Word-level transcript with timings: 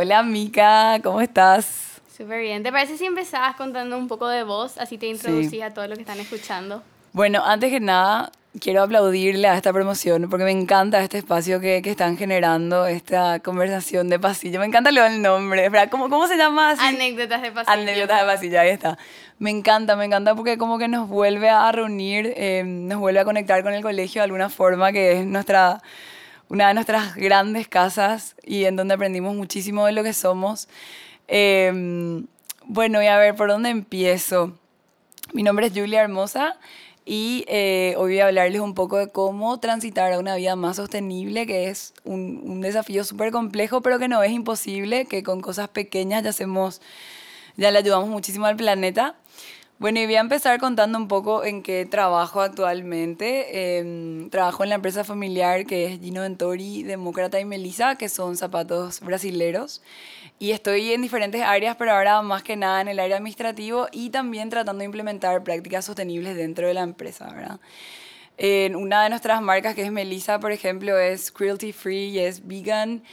Hola 0.00 0.22
Mica, 0.22 1.00
¿cómo 1.02 1.20
estás? 1.20 2.00
Súper 2.16 2.40
bien. 2.40 2.62
¿Te 2.62 2.70
parece 2.70 2.96
si 2.96 3.04
empezabas 3.04 3.56
contando 3.56 3.98
un 3.98 4.06
poco 4.06 4.28
de 4.28 4.44
vos? 4.44 4.78
Así 4.78 4.96
te 4.96 5.06
introducís 5.08 5.60
a 5.60 5.74
todos 5.74 5.88
los 5.88 5.98
que 5.98 6.02
están 6.02 6.20
escuchando. 6.20 6.84
Bueno, 7.12 7.42
antes 7.44 7.68
que 7.72 7.80
nada, 7.80 8.30
quiero 8.60 8.84
aplaudirle 8.84 9.48
a 9.48 9.56
esta 9.56 9.72
promoción 9.72 10.30
porque 10.30 10.44
me 10.44 10.52
encanta 10.52 11.02
este 11.02 11.18
espacio 11.18 11.58
que, 11.58 11.82
que 11.82 11.90
están 11.90 12.16
generando, 12.16 12.86
esta 12.86 13.40
conversación 13.40 14.08
de 14.08 14.20
pasillo. 14.20 14.60
Me 14.60 14.66
encanta 14.66 14.90
el 14.90 15.20
nombre. 15.20 15.68
¿Cómo, 15.90 16.08
¿Cómo 16.08 16.28
se 16.28 16.36
llama 16.36 16.70
así? 16.70 16.86
Anécdotas 16.86 17.42
de 17.42 17.50
pasillo. 17.50 17.72
Anécdotas 17.72 18.20
de 18.20 18.24
pasillo, 18.24 18.60
ahí 18.60 18.68
está. 18.68 18.98
Me 19.40 19.50
encanta, 19.50 19.96
me 19.96 20.04
encanta 20.04 20.36
porque 20.36 20.58
como 20.58 20.78
que 20.78 20.86
nos 20.86 21.08
vuelve 21.08 21.50
a 21.50 21.72
reunir, 21.72 22.34
eh, 22.36 22.62
nos 22.64 23.00
vuelve 23.00 23.18
a 23.18 23.24
conectar 23.24 23.64
con 23.64 23.74
el 23.74 23.82
colegio 23.82 24.20
de 24.20 24.26
alguna 24.26 24.48
forma, 24.48 24.92
que 24.92 25.18
es 25.18 25.26
nuestra, 25.26 25.82
una 26.48 26.68
de 26.68 26.74
nuestras 26.74 27.14
grandes 27.14 27.68
casas 27.68 28.34
y 28.44 28.64
en 28.64 28.76
donde 28.76 28.94
aprendimos 28.94 29.34
muchísimo 29.34 29.86
de 29.86 29.92
lo 29.92 30.02
que 30.02 30.12
somos. 30.12 30.68
Eh, 31.28 32.24
bueno, 32.70 33.02
y 33.02 33.06
a 33.06 33.16
ver, 33.16 33.34
¿por 33.34 33.48
dónde 33.48 33.70
empiezo? 33.70 34.52
Mi 35.32 35.42
nombre 35.42 35.66
es 35.66 35.72
Julia 35.74 36.02
Hermosa 36.02 36.58
y 37.04 37.44
eh, 37.48 37.94
hoy 37.96 38.12
voy 38.12 38.20
a 38.20 38.26
hablarles 38.26 38.60
un 38.60 38.74
poco 38.74 38.98
de 38.98 39.08
cómo 39.08 39.58
transitar 39.60 40.12
a 40.12 40.18
una 40.18 40.36
vida 40.36 40.54
más 40.56 40.76
sostenible, 40.76 41.46
que 41.46 41.68
es 41.68 41.94
un, 42.04 42.42
un 42.44 42.60
desafío 42.60 43.04
súper 43.04 43.32
complejo, 43.32 43.80
pero 43.80 43.98
que 43.98 44.08
no 44.08 44.22
es 44.22 44.32
imposible, 44.32 45.06
que 45.06 45.22
con 45.22 45.40
cosas 45.40 45.68
pequeñas 45.68 46.24
ya 46.24 46.30
hacemos, 46.30 46.82
ya 47.56 47.70
le 47.70 47.78
ayudamos 47.78 48.10
muchísimo 48.10 48.44
al 48.44 48.56
planeta. 48.56 49.16
Bueno, 49.78 50.00
y 50.00 50.06
voy 50.06 50.16
a 50.16 50.20
empezar 50.20 50.58
contando 50.58 50.98
un 50.98 51.06
poco 51.06 51.44
en 51.44 51.62
qué 51.62 51.86
trabajo 51.86 52.40
actualmente. 52.40 53.78
Eh, 53.78 54.26
trabajo 54.28 54.64
en 54.64 54.70
la 54.70 54.74
empresa 54.74 55.04
familiar 55.04 55.66
que 55.66 55.86
es 55.86 56.00
Gino 56.00 56.22
Ventori, 56.22 56.82
Demócrata 56.82 57.38
y 57.38 57.44
Melissa, 57.44 57.94
que 57.94 58.08
son 58.08 58.36
zapatos 58.36 58.98
brasileros. 58.98 59.80
Y 60.40 60.50
estoy 60.50 60.92
en 60.92 61.02
diferentes 61.02 61.42
áreas, 61.42 61.76
pero 61.76 61.92
ahora 61.92 62.22
más 62.22 62.42
que 62.42 62.56
nada 62.56 62.80
en 62.80 62.88
el 62.88 62.98
área 62.98 63.18
administrativo 63.18 63.86
y 63.92 64.10
también 64.10 64.50
tratando 64.50 64.80
de 64.80 64.86
implementar 64.86 65.44
prácticas 65.44 65.84
sostenibles 65.84 66.34
dentro 66.36 66.66
de 66.66 66.74
la 66.74 66.82
empresa, 66.82 67.32
¿verdad? 67.32 67.60
En 68.36 68.74
una 68.74 69.04
de 69.04 69.10
nuestras 69.10 69.40
marcas, 69.42 69.76
que 69.76 69.82
es 69.82 69.92
Melissa, 69.92 70.40
por 70.40 70.50
ejemplo, 70.50 70.98
es 70.98 71.30
cruelty 71.30 71.72
free 71.72 72.08
y 72.08 72.18
es 72.18 72.44
vegan. 72.44 73.04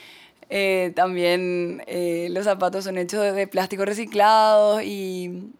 Eh, 0.49 0.93
también 0.95 1.83
eh, 1.85 2.27
los 2.31 2.45
zapatos 2.45 2.85
son 2.85 2.97
hechos 2.97 3.35
de, 3.35 3.47
plástico 3.47 3.85
reciclado 3.85 4.81
y 4.81 5.51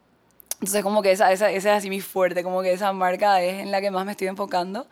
entonces 0.65 0.81
como 0.81 1.03
que 1.03 1.11
esa, 1.11 1.31
esa, 1.31 1.51
esa 1.51 1.73
es 1.73 1.77
así 1.77 1.91
mi 1.91 2.01
fuerte, 2.01 2.41
como 2.41 2.63
que 2.63 2.73
esa 2.73 2.91
marca 2.91 3.39
es 3.43 3.61
en 3.61 3.69
la 3.69 3.81
que 3.81 3.91
más 3.91 4.03
me 4.03 4.13
estoy 4.13 4.27
enfocando. 4.27 4.87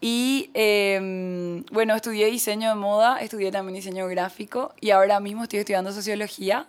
Y 0.00 0.50
eh, 0.54 1.62
bueno, 1.70 1.94
estudié 1.94 2.24
diseño 2.30 2.70
de 2.70 2.74
moda, 2.74 3.18
estudié 3.20 3.52
también 3.52 3.74
diseño 3.74 4.06
gráfico 4.06 4.72
y 4.80 4.92
ahora 4.92 5.20
mismo 5.20 5.42
estoy 5.42 5.58
estudiando 5.58 5.92
sociología, 5.92 6.66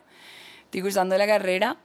estoy 0.66 0.82
cursando 0.82 1.18
la 1.18 1.28
carrera. 1.28 1.78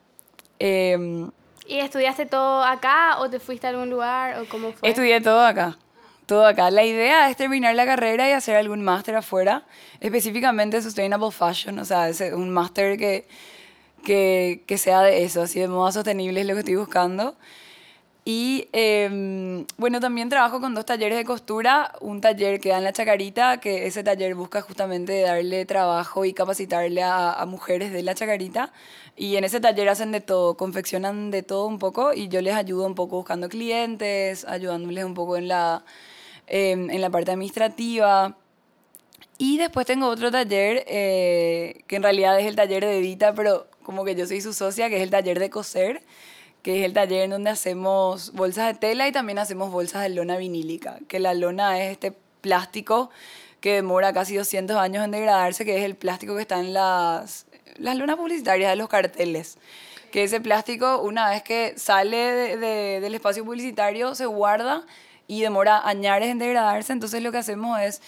Eh, 0.59 1.29
¿Y 1.69 1.79
estudiaste 1.79 2.27
todo 2.27 2.65
acá 2.65 3.21
o 3.21 3.31
te 3.31 3.39
fuiste 3.39 3.69
a 3.69 3.71
algún 3.71 3.91
lugar 3.91 4.41
o 4.41 4.49
cómo 4.49 4.73
fue? 4.73 4.89
Estudié 4.89 5.21
todo 5.21 5.47
acá, 5.47 5.79
todo 6.27 6.45
acá. 6.45 6.69
La 6.73 6.83
idea 6.83 7.31
es 7.31 7.37
terminar 7.37 7.77
la 7.77 7.87
carrera 7.87 8.29
y 8.29 8.33
hacer 8.33 8.57
algún 8.57 8.83
máster 8.83 9.15
afuera, 9.15 9.63
específicamente 10.01 10.83
Sustainable 10.83 11.31
Fashion, 11.31 11.79
o 11.79 11.85
sea, 11.85 12.09
es 12.09 12.21
un 12.21 12.51
máster 12.51 12.99
que, 12.99 13.29
que, 14.05 14.63
que 14.67 14.79
sea 14.79 15.03
de 15.03 15.25
eso, 15.25 15.43
así 15.43 15.61
de 15.61 15.69
moda 15.69 15.93
sostenible 15.93 16.41
es 16.41 16.47
lo 16.47 16.55
que 16.55 16.61
estoy 16.61 16.77
buscando. 16.77 17.37
Y 18.27 18.69
eh, 18.73 19.67
bueno, 19.77 20.01
también 20.01 20.31
trabajo 20.31 20.59
con 20.59 20.75
dos 20.75 20.87
talleres 20.87 21.19
de 21.19 21.27
costura, 21.27 21.93
un 22.01 22.23
taller 22.23 22.59
que 22.59 22.71
da 22.71 22.79
en 22.79 22.85
la 22.85 22.93
Chacarita, 22.93 23.61
que 23.61 23.87
ese 23.87 24.03
taller 24.03 24.35
busca 24.35 24.63
justamente 24.63 25.21
darle 25.21 25.67
trabajo 25.67 26.25
y 26.25 26.33
capacitarle 26.33 27.03
a, 27.03 27.33
a, 27.35 27.45
mujeres 27.45 27.93
de 27.93 28.03
la 28.03 28.15
Chacarita. 28.15 28.73
Y 29.15 29.37
en 29.37 29.45
ese 29.45 29.61
taller 29.61 29.91
hacen 29.91 30.11
de 30.11 30.23
todo, 30.23 30.57
confeccionan 30.57 31.31
de 31.31 31.43
todo 31.43 31.67
un 31.67 31.79
poco 31.79 32.15
y 32.15 32.29
yo 32.29 32.41
les 32.41 32.55
ayudo 32.55 32.87
un 32.87 32.95
poco 32.95 33.17
buscando 33.17 33.49
clientes, 33.51 34.47
ayudándoles 34.47 35.05
un 35.05 35.15
poco 35.15 35.37
en 35.37 35.49
la, 35.49 35.85
eh, 36.47 36.73
en 36.73 37.01
la 37.01 37.11
parte 37.11 37.31
administrativa. 37.33 38.37
Y 39.39 39.59
después 39.59 39.87
tengo 39.87 40.09
otro 40.09 40.31
taller, 40.31 40.85
eh, 40.87 41.83
que 41.87 41.97
en 41.97 42.03
realidad 42.03 42.39
es 42.41 42.47
el 42.47 42.57
taller 42.57 42.85
de 42.85 42.99
Edita, 42.99 43.35
pero 43.35 43.67
como 43.85 44.05
que 44.05 44.17
yo 44.17 44.27
soy 44.27 44.41
su 44.41 44.53
socia, 44.53 44.89
que 44.89 44.97
es 44.97 45.03
el 45.03 45.11
taller 45.11 45.39
de 45.39 45.51
coser 45.51 46.03
que 46.65 46.81
es 46.81 46.87
el 46.87 46.95
taller 46.95 47.25
en 47.25 47.31
donde 47.31 47.51
hacemos 47.51 48.33
bolsas 48.33 48.69
de 48.69 48.81
tela 48.81 49.07
y 49.07 49.13
también 49.13 49.39
hacemos 49.39 49.71
bolsas 49.71 50.03
de 50.03 50.09
lona 50.09 50.39
vinílica, 50.39 50.99
que 51.09 51.21
la 51.21 51.35
lona 51.35 51.79
es 51.79 51.93
este 51.93 52.15
plástico 52.41 53.11
que 53.61 53.75
demora 53.75 54.15
casi 54.15 54.35
200 54.37 54.75
años 54.79 55.05
en 55.05 55.11
degradarse, 55.11 55.67
que 55.67 55.77
es 55.77 55.85
el 55.85 55.95
plástico 55.95 56.37
que 56.37 56.41
está 56.41 56.61
en 56.61 56.73
las, 56.73 57.45
las 57.77 57.97
lonas 57.97 58.17
publicitarias 58.17 58.71
de 58.71 58.77
los 58.77 58.89
carteles. 58.89 59.59
Que 60.11 60.25
ese 60.25 60.41
plástico, 60.41 61.03
una 61.03 61.29
vez 61.29 61.43
que 61.43 61.75
sale 61.77 62.17
de, 62.17 62.57
de, 62.57 63.01
del 63.01 63.15
espacio 63.15 63.45
publicitario, 63.45 64.15
se 64.15 64.25
guarda 64.25 64.87
y 65.27 65.43
demora 65.43 65.87
añares 65.87 66.31
en 66.31 66.39
degradarse. 66.39 66.95
Entonces 66.95 67.23
lo 67.23 67.31
que 67.31 67.39
hacemos 67.39 67.79
es 67.79 68.01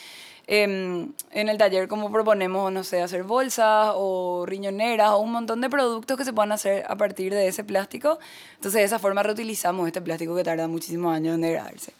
eh, 0.48 0.62
en 0.62 1.48
el 1.48 1.58
taller 1.58 1.88
como 1.88 2.10
proponemos, 2.12 2.70
no 2.72 2.84
sé, 2.84 3.02
hacer 3.02 3.24
bolsas 3.24 3.92
o 3.94 4.44
riñoneras 4.46 5.10
o 5.10 5.18
un 5.18 5.32
montón 5.32 5.60
de 5.60 5.68
productos 5.68 6.16
que 6.16 6.24
se 6.24 6.32
puedan 6.32 6.52
hacer 6.52 6.84
a 6.88 6.96
partir 6.96 7.34
de 7.34 7.48
ese 7.48 7.64
plástico. 7.64 8.18
Entonces 8.54 8.80
de 8.80 8.84
esa 8.84 8.98
forma 8.98 9.22
reutilizamos 9.22 9.86
este 9.86 10.00
plástico 10.00 10.36
que 10.36 10.44
tarda 10.44 10.68
muchísimos 10.68 11.14
años 11.14 11.34
en 11.34 11.40
degradarse. 11.40 11.92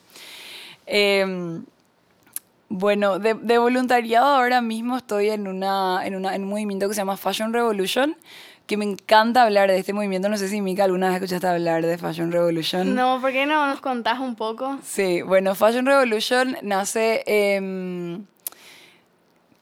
Eh, 0.87 1.61
bueno, 2.69 3.19
de, 3.19 3.35
de, 3.35 3.59
voluntariado 3.59 4.27
ahora 4.27 4.61
mismo 4.61 4.97
estoy 4.97 5.31
en, 5.31 5.47
una, 5.47 6.05
en, 6.05 6.17
una, 6.17 6.35
en 6.35 6.45
un 6.45 6.51
movimiento 6.51 6.89
que 6.89 6.95
se 6.95 7.01
llama 7.01 7.17
Fashion 7.17 7.53
Revolution, 7.53 8.17
que 8.67 8.77
me 8.77 8.85
encanta 8.85 9.43
hablar 9.43 9.71
de 9.71 9.79
este 9.79 9.93
movimiento. 9.93 10.29
No 10.29 10.37
sé 10.37 10.49
si 10.49 10.61
Mika 10.61 10.85
alguna 10.85 11.09
vez 11.09 11.17
escuchaste 11.17 11.47
hablar 11.47 11.87
de 11.87 11.99
Fashion 11.99 12.33
Revolution. 12.33 12.95
No, 12.95 13.21
¿por 13.21 13.31
qué 13.31 13.47
no 13.47 13.67
nos 13.69 13.81
contás 13.81 14.19
un 14.19 14.35
poco? 14.35 14.79
Sí, 14.85 15.23
bueno, 15.23 15.55
Fashion 15.55 15.87
Revolution 15.87 16.57
nace... 16.63 17.23
Eh, 17.27 18.21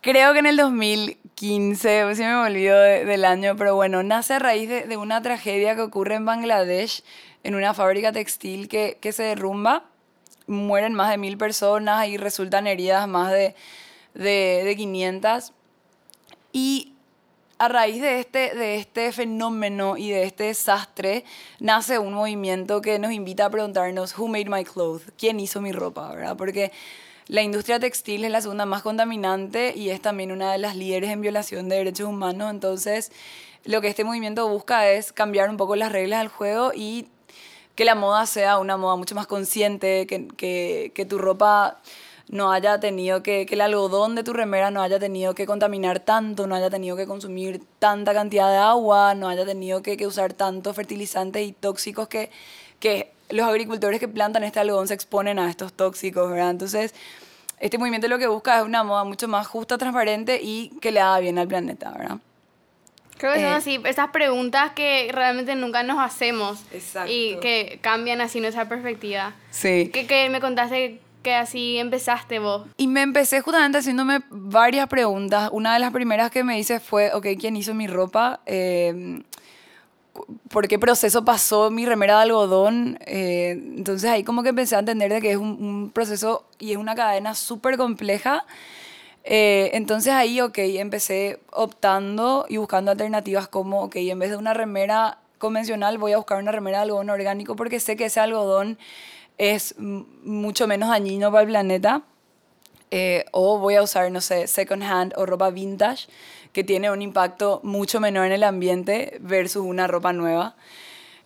creo 0.04 0.34
que 0.34 0.38
en 0.40 0.46
el 0.46 0.58
2015, 0.58 2.14
si 2.14 2.22
me 2.22 2.34
olvido 2.36 2.78
de, 2.78 3.06
del 3.06 3.24
año, 3.24 3.56
pero 3.56 3.74
bueno, 3.74 4.02
nace 4.02 4.34
a 4.34 4.38
raíz 4.38 4.68
de, 4.68 4.96
una 4.98 5.22
tragedia 5.22 5.74
que 5.74 5.80
ocurre 5.80 6.16
en 6.16 6.26
Bangladesh, 6.26 7.02
en 7.42 7.54
una 7.54 7.72
fábrica 7.72 8.12
textil 8.12 8.68
que, 8.68 8.98
se 9.12 9.22
derrumba, 9.22 9.84
mueren 10.46 10.92
más 10.92 11.10
de 11.10 11.16
mil 11.16 11.38
personas 11.38 12.06
y 12.06 12.18
resultan 12.18 12.66
heridas 12.66 13.08
más 13.08 13.32
de, 13.32 13.54
de, 14.12 14.62
de 14.62 14.76
500. 14.76 15.52
Y 16.52 16.92
a 17.56 17.68
raíz 17.68 18.02
de 18.02 18.20
este, 18.20 18.54
de 18.54 18.76
este 18.76 19.10
fenómeno 19.10 19.96
y 19.96 20.10
de 20.10 20.24
este 20.24 20.44
desastre, 20.44 21.24
nace 21.60 21.98
un 21.98 22.12
movimiento 22.12 22.82
que 22.82 22.98
nos 22.98 23.10
invita 23.10 23.46
a 23.46 23.50
preguntarnos, 23.50 24.18
¿Who 24.18 24.28
made 24.28 24.50
my 24.50 24.64
clothes? 24.64 25.10
¿Quién 25.16 25.40
hizo 25.40 25.62
mi 25.62 25.72
ropa? 25.72 26.14
¿verdad? 26.14 26.36
Porque 26.36 26.72
la 27.26 27.42
industria 27.42 27.80
textil 27.80 28.24
es 28.24 28.30
la 28.30 28.40
segunda 28.40 28.66
más 28.66 28.82
contaminante 28.82 29.72
y 29.74 29.90
es 29.90 30.00
también 30.02 30.30
una 30.30 30.52
de 30.52 30.58
las 30.58 30.76
líderes 30.76 31.10
en 31.10 31.22
violación 31.22 31.68
de 31.68 31.76
derechos 31.76 32.06
humanos. 32.06 32.50
Entonces, 32.50 33.12
lo 33.64 33.80
que 33.80 33.88
este 33.88 34.04
movimiento 34.04 34.46
busca 34.48 34.90
es 34.90 35.12
cambiar 35.12 35.48
un 35.48 35.56
poco 35.56 35.74
las 35.74 35.90
reglas 35.90 36.20
del 36.20 36.28
juego 36.28 36.72
y 36.74 37.08
que 37.74 37.84
la 37.86 37.94
moda 37.94 38.26
sea 38.26 38.58
una 38.58 38.76
moda 38.76 38.96
mucho 38.96 39.14
más 39.14 39.26
consciente, 39.26 40.06
que, 40.06 40.28
que, 40.94 41.06
tu 41.06 41.18
ropa 41.18 41.80
no 42.28 42.52
haya 42.52 42.78
tenido 42.78 43.22
que, 43.22 43.46
que 43.46 43.54
el 43.54 43.62
algodón 43.62 44.14
de 44.14 44.22
tu 44.22 44.32
remera 44.32 44.70
no 44.70 44.82
haya 44.82 44.98
tenido 44.98 45.34
que 45.34 45.46
contaminar 45.46 46.00
tanto, 46.00 46.46
no 46.46 46.54
haya 46.54 46.70
tenido 46.70 46.94
que 46.96 47.06
consumir 47.06 47.62
tanta 47.78 48.12
cantidad 48.12 48.50
de 48.50 48.58
agua, 48.58 49.14
no 49.14 49.28
haya 49.28 49.44
tenido 49.46 49.82
que, 49.82 49.96
que 49.96 50.06
usar 50.06 50.34
tantos 50.34 50.76
fertilizantes 50.76 51.46
y 51.46 51.52
tóxicos 51.52 52.06
que, 52.06 52.30
que 52.80 53.13
los 53.30 53.46
agricultores 53.46 54.00
que 54.00 54.08
plantan 54.08 54.44
este 54.44 54.60
algodón 54.60 54.88
se 54.88 54.94
exponen 54.94 55.38
a 55.38 55.48
estos 55.50 55.72
tóxicos, 55.72 56.30
¿verdad? 56.30 56.50
Entonces, 56.50 56.94
este 57.58 57.78
movimiento 57.78 58.08
lo 58.08 58.18
que 58.18 58.26
busca 58.26 58.58
es 58.58 58.64
una 58.64 58.82
moda 58.84 59.04
mucho 59.04 59.28
más 59.28 59.46
justa, 59.46 59.78
transparente 59.78 60.40
y 60.42 60.70
que 60.80 60.92
le 60.92 61.00
haga 61.00 61.18
bien 61.20 61.38
al 61.38 61.48
planeta, 61.48 61.92
¿verdad? 61.96 62.18
Creo 63.16 63.32
que 63.32 63.40
son 63.40 63.48
eh, 63.48 63.54
así, 63.54 63.80
esas 63.84 64.08
preguntas 64.08 64.72
que 64.72 65.08
realmente 65.12 65.54
nunca 65.54 65.82
nos 65.82 65.98
hacemos 65.98 66.62
exacto. 66.72 67.10
y 67.12 67.38
que 67.40 67.78
cambian 67.80 68.20
así 68.20 68.40
nuestra 68.40 68.68
perspectiva. 68.68 69.34
Sí. 69.50 69.88
Que, 69.92 70.06
que 70.06 70.28
me 70.30 70.40
contaste 70.40 71.00
que 71.22 71.34
así 71.34 71.78
empezaste 71.78 72.38
vos. 72.38 72.66
Y 72.76 72.86
me 72.86 73.02
empecé 73.02 73.40
justamente 73.40 73.78
haciéndome 73.78 74.20
varias 74.30 74.88
preguntas. 74.88 75.48
Una 75.52 75.72
de 75.72 75.80
las 75.80 75.92
primeras 75.92 76.30
que 76.30 76.44
me 76.44 76.58
hice 76.58 76.80
fue, 76.80 77.12
ok, 77.14 77.26
¿quién 77.40 77.56
hizo 77.56 77.72
mi 77.72 77.86
ropa? 77.86 78.40
Eh, 78.46 79.22
por 80.48 80.68
qué 80.68 80.78
proceso 80.78 81.24
pasó 81.24 81.70
mi 81.70 81.86
remera 81.86 82.16
de 82.16 82.22
algodón. 82.22 82.98
Eh, 83.06 83.50
entonces 83.76 84.10
ahí 84.10 84.24
como 84.24 84.42
que 84.42 84.50
empecé 84.50 84.76
a 84.76 84.80
entender 84.80 85.12
de 85.12 85.20
que 85.20 85.32
es 85.32 85.36
un, 85.36 85.90
proceso 85.92 86.44
y 86.58 86.72
es 86.72 86.78
una 86.78 86.94
cadena 86.94 87.34
súper 87.34 87.76
compleja. 87.76 88.44
Eh, 89.24 89.70
entonces 89.74 90.12
ahí, 90.12 90.40
ok, 90.40 90.58
empecé 90.58 91.40
optando 91.50 92.46
y 92.48 92.58
buscando 92.58 92.90
alternativas 92.90 93.48
como, 93.48 93.84
ok, 93.84 93.96
en 93.96 94.18
vez 94.18 94.30
de 94.30 94.36
una 94.36 94.54
remera 94.54 95.18
convencional 95.38 95.98
voy 95.98 96.12
a 96.12 96.18
buscar 96.18 96.38
una 96.38 96.52
remera 96.52 96.78
de 96.78 96.82
algodón 96.84 97.10
orgánico 97.10 97.56
porque 97.56 97.80
sé 97.80 97.96
que 97.96 98.06
ese 98.06 98.20
algodón 98.20 98.78
es 99.38 99.74
mucho 99.78 100.66
menos 100.66 100.88
dañino 100.88 101.30
para 101.30 101.42
el 101.42 101.48
planeta. 101.48 102.02
Eh, 102.90 103.24
o 103.32 103.58
voy 103.58 103.74
a 103.74 103.82
usar, 103.82 104.10
no 104.12 104.20
sé, 104.20 104.46
second 104.46 104.82
hand 104.84 105.14
o 105.16 105.26
ropa 105.26 105.50
vintage, 105.50 106.06
que 106.54 106.62
tiene 106.62 106.90
un 106.90 107.02
impacto 107.02 107.60
mucho 107.64 108.00
menor 108.00 108.26
en 108.26 108.32
el 108.32 108.44
ambiente 108.44 109.18
versus 109.20 109.64
una 109.66 109.88
ropa 109.88 110.12
nueva. 110.12 110.54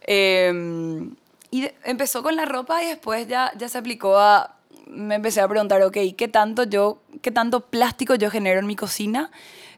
Em, 0.00 1.14
y 1.50 1.69
empezó 1.84 2.22
con 2.22 2.34
la 2.34 2.46
ropa 2.46 2.82
y 2.82 2.86
después 2.86 3.28
ya, 3.28 3.52
ya 3.56 3.69
se 3.69 3.78
aplicó 3.78 4.19
a... 4.19 4.56
Me 4.86 5.16
empecé 5.16 5.42
a 5.42 5.48
preguntar, 5.48 5.82
ok, 5.82 5.98
¿qué 6.16 6.28
tanto, 6.28 6.64
yo, 6.64 7.02
¿qué 7.20 7.30
tanto 7.30 7.60
plástico 7.60 8.14
yo 8.14 8.30
genero 8.30 8.58
en 8.58 8.66
mi 8.66 8.75
cocina? 8.75 9.30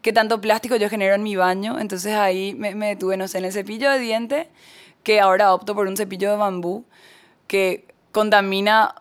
¿Qué 0.03 0.13
tanto 0.13 0.41
plástico 0.41 0.77
yo 0.77 0.89
genero 0.89 1.17
en 1.17 1.25
mi 1.25 1.35
baño? 1.35 1.81
Entonces 1.81 2.15
ahí 2.15 2.55
me, 2.55 2.77
me 2.77 2.87
detuve, 2.87 3.17
no 3.17 3.27
sé, 3.27 3.39
en 3.39 3.47
el 3.47 3.53
cepillo 3.53 3.91
de 3.91 3.99
diente, 3.99 4.49
que 5.03 5.19
ahora 5.21 5.53
opto 5.53 5.75
por 5.75 5.89
un 5.89 5.97
cepillo 5.97 6.31
de 6.31 6.37
bambú, 6.37 6.85
que 7.49 7.87
contamina 8.13 8.95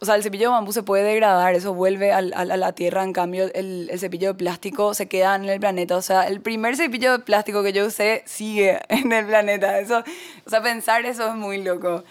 o 0.00 0.04
sea, 0.04 0.14
el 0.14 0.22
cepillo 0.22 0.48
de 0.48 0.52
bambú 0.52 0.72
se 0.72 0.82
puede 0.82 1.04
degradar, 1.04 1.54
eso 1.54 1.72
vuelve 1.72 2.12
a, 2.12 2.20
la 2.20 2.72
tierra, 2.72 3.02
en 3.02 3.12
cambio 3.12 3.50
el, 3.54 3.88
el, 3.90 3.98
cepillo 3.98 4.28
de 4.28 4.34
plástico 4.34 4.92
se 4.92 5.08
queda 5.08 5.34
en 5.36 5.46
el 5.46 5.58
planeta. 5.58 5.96
O 5.96 6.02
sea, 6.02 6.24
el 6.24 6.40
primer 6.40 6.76
cepillo 6.76 7.12
de 7.12 7.18
plástico 7.20 7.62
que 7.62 7.72
yo 7.72 7.86
usé 7.86 8.22
sigue 8.26 8.80
en 8.88 9.12
el 9.12 9.26
planeta. 9.26 9.78
Eso, 9.78 10.04
o 10.44 10.50
sea, 10.50 10.62
pensar 10.62 11.06
eso 11.06 11.28
es 11.28 11.34
muy 11.34 11.62
loco. 11.62 12.04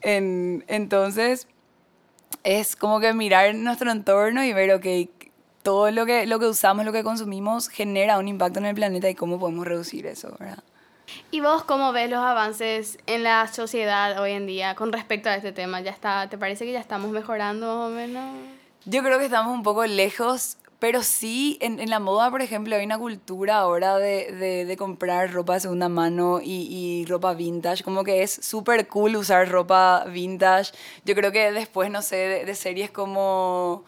En, 0.00 0.64
entonces, 0.66 1.46
es 2.42 2.74
como 2.74 3.00
que 3.00 3.12
mirar 3.12 3.54
nuestro 3.54 3.92
entorno 3.92 4.44
y 4.44 4.52
ver, 4.52 4.72
ok, 4.72 4.86
todo 5.62 5.90
lo 5.90 6.06
que, 6.06 6.26
lo 6.26 6.40
que 6.40 6.46
usamos, 6.46 6.84
lo 6.84 6.92
que 6.92 7.04
consumimos 7.04 7.68
genera 7.68 8.18
un 8.18 8.26
impacto 8.28 8.58
en 8.58 8.66
el 8.66 8.74
planeta 8.74 9.08
y 9.08 9.14
cómo 9.14 9.38
podemos 9.38 9.66
reducir 9.66 10.06
eso, 10.06 10.34
¿verdad? 10.40 10.64
¿Y 11.30 11.40
vos 11.40 11.64
cómo 11.64 11.92
ves 11.92 12.10
los 12.10 12.20
avances 12.20 12.98
en 13.06 13.22
la 13.22 13.46
sociedad 13.52 14.20
hoy 14.20 14.32
en 14.32 14.46
día 14.46 14.74
con 14.74 14.92
respecto 14.92 15.28
a 15.28 15.34
este 15.36 15.52
tema? 15.52 15.80
¿Ya 15.80 15.90
está, 15.90 16.28
¿Te 16.28 16.38
parece 16.38 16.64
que 16.64 16.72
ya 16.72 16.80
estamos 16.80 17.10
mejorando 17.10 17.66
más 17.66 17.90
o 17.90 17.94
menos? 17.94 18.34
Yo 18.84 19.02
creo 19.02 19.18
que 19.18 19.26
estamos 19.26 19.52
un 19.52 19.62
poco 19.62 19.84
lejos, 19.84 20.56
pero 20.78 21.02
sí 21.02 21.58
en, 21.60 21.78
en 21.78 21.90
la 21.90 22.00
moda, 22.00 22.30
por 22.30 22.40
ejemplo, 22.40 22.74
hay 22.74 22.84
una 22.84 22.98
cultura 22.98 23.58
ahora 23.58 23.98
de, 23.98 24.32
de, 24.32 24.64
de 24.64 24.76
comprar 24.76 25.30
ropa 25.32 25.54
de 25.54 25.60
segunda 25.60 25.88
mano 25.90 26.40
y, 26.42 26.66
y 26.70 27.04
ropa 27.04 27.34
vintage. 27.34 27.84
Como 27.84 28.02
que 28.04 28.22
es 28.22 28.32
súper 28.32 28.88
cool 28.88 29.16
usar 29.16 29.48
ropa 29.50 30.04
vintage. 30.06 30.72
Yo 31.04 31.14
creo 31.14 31.30
que 31.32 31.52
después, 31.52 31.90
no 31.90 32.00
sé, 32.00 32.16
de, 32.16 32.44
de 32.46 32.54
series 32.54 32.90
como 32.90 33.84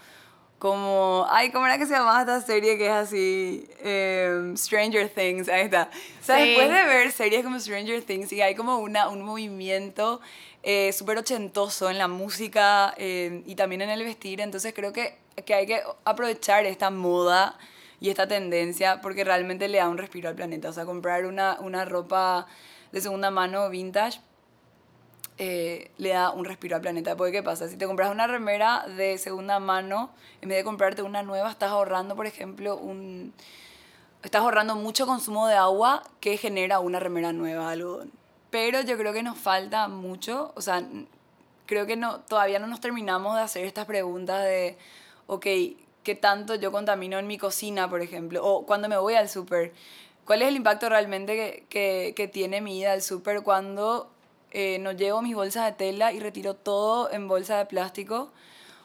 como, 0.63 1.27
ay, 1.29 1.51
¿cómo 1.51 1.67
era 1.67 1.77
que 1.77 1.87
se 1.87 1.93
llamaba 1.93 2.21
esta 2.21 2.41
serie 2.41 2.79
que 2.79 2.87
es 2.87 2.93
así? 2.93 3.69
Em, 3.81 4.57
Stranger 4.57 5.09
Things, 5.09 5.49
ahí 5.49 5.63
está. 5.63 5.91
O 6.21 6.25
sea, 6.25 6.37
después 6.37 6.69
de 6.69 6.85
ver 6.85 7.11
series 7.11 7.43
como 7.43 7.59
Stranger 7.59 8.01
Things, 8.05 8.33
y 8.33 8.43
hay 8.43 8.55
como 8.55 8.79
una, 8.79 9.09
un 9.09 9.23
movimiento 9.23 10.21
eh, 10.63 10.93
súper 10.93 11.19
ochentoso 11.19 11.91
en 11.91 11.99
la 11.99 12.07
música 12.07 12.95
eh, 12.97 13.43
y 13.45 13.57
también 13.57 13.83
en 13.83 13.91
el 13.91 14.05
vestir, 14.05 14.41
entonces 14.41 14.73
creo 14.73 14.93
que, 14.93 15.19
que 15.45 15.53
hay 15.53 15.67
que 15.67 15.83
aprovechar 16.05 16.65
esta 16.65 16.91
moda 16.91 17.59
y 17.99 18.11
esta 18.11 18.29
tendencia 18.29 19.01
porque 19.01 19.25
realmente 19.25 19.67
le 19.67 19.79
da 19.79 19.89
un 19.89 19.99
respiro 19.99 20.29
al 20.29 20.37
planeta. 20.37 20.69
O 20.69 20.73
sea, 20.73 20.85
comprar 20.85 21.27
una, 21.27 21.59
una 21.59 21.85
ropa 21.85 22.47
de 22.93 23.01
segunda 23.01 23.33
mano 23.33 23.69
vintage 23.69 24.21
eh, 25.39 25.91
le 25.99 26.11
da 26.11 26.31
un 26.31 26.45
respiro 26.45 26.77
al 26.77 26.83
planeta. 26.83 27.17
Porque, 27.17 27.33
¿qué 27.33 27.43
pasa? 27.43 27.69
Si 27.69 27.77
te 27.77 27.87
compras 27.87 28.11
una 28.11 28.27
remera 28.27 28.85
de 28.97 29.19
segunda 29.19 29.59
mano, 29.59 30.11
en 30.41 30.49
vez 30.49 30.59
de 30.59 30.65
comprarte 30.65 31.03
una 31.03 31.23
nueva, 31.23 31.51
estás 31.51 31.71
ahorrando, 31.71 32.17
por 32.17 32.27
ejemplo, 32.27 32.77
un... 32.77 33.33
Estás 34.23 34.43
ahorrando 34.43 34.77
mucho 34.77 35.07
consumo 35.07 35.49
de 35.49 35.57
agua 35.57 36.05
que 36.21 36.37
genera 36.37 36.79
una 36.79 37.01
remera 37.01 37.33
nueva 37.33 37.71
algodón. 37.71 38.13
Pero 38.51 38.81
yo 38.83 38.97
creo 38.97 39.13
que 39.13 39.23
nos 39.23 39.37
falta 39.37 39.89
mucho, 39.89 40.53
o 40.55 40.61
sea, 40.61 40.85
creo 41.67 41.87
que 41.87 41.97
no, 41.97 42.21
todavía 42.21 42.61
no 42.61 42.69
nos 42.69 42.81
terminamos 42.81 43.35
de 43.35 43.43
hacer 43.43 43.65
estas 43.65 43.87
preguntas 43.87 44.45
de, 44.45 44.79
ok, 45.27 45.47
¿qué 46.05 46.15
tanto 46.15 46.55
yo 46.55 46.71
contamino 46.71 47.19
en 47.19 47.27
mi 47.27 47.39
cocina, 47.39 47.91
por 47.91 48.01
ejemplo? 48.01 48.45
O 48.45 48.65
cuando 48.65 48.89
me 48.89 48.99
voy 48.99 49.15
al 49.15 49.29
súper, 49.29 49.73
¿cuál 50.25 50.43
es 50.43 50.49
el 50.49 50.57
impacto 50.57 50.89
realmente 50.89 51.65
que 51.69 52.31
tiene 52.33 52.61
mi 52.61 52.79
ida 52.79 52.93
al 52.93 53.03
súper 53.03 53.43
cuando 53.43 54.12
eh, 54.53 54.79
no 54.79 54.93
llevo 54.93 55.23
mis 55.23 55.35
bolsas 55.35 55.65
de 55.65 55.73
tela 55.73 56.13
y 56.13 56.21
retiro 56.21 56.55
todo 56.55 57.11
en 57.11 57.27
bolsa 57.27 57.59
de 57.59 57.67
plástico. 57.67 58.31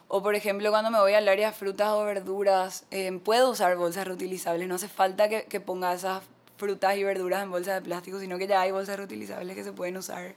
O 0.08 0.24
por 0.24 0.36
ejemplo, 0.36 0.70
cuando 0.70 0.90
me 0.90 1.00
voy 1.00 1.14
al 1.14 1.28
área 1.28 1.48
de 1.48 1.54
frutas 1.54 1.90
o 1.90 2.06
verduras, 2.06 2.86
eh, 2.92 3.20
puedo 3.24 3.52
usar 3.52 3.76
bolsas 3.76 4.08
reutilizables. 4.08 4.68
No 4.68 4.76
hace 4.76 4.88
falta 4.88 5.28
que, 5.28 5.44
que, 5.44 5.60
ponga 5.60 5.94
esas 5.94 6.24
frutas 6.56 6.96
y 6.96 7.04
verduras 7.04 7.44
en 7.44 7.52
bolsas 7.52 7.76
de 7.76 7.82
plástico, 7.82 8.20
sino 8.20 8.38
que 8.38 8.48
ya 8.48 8.62
hay 8.62 8.72
bolsas 8.72 8.96
reutilizables 8.96 9.56
que 9.56 9.64
se 9.66 9.74
pueden 9.74 9.98
usar. 9.98 10.36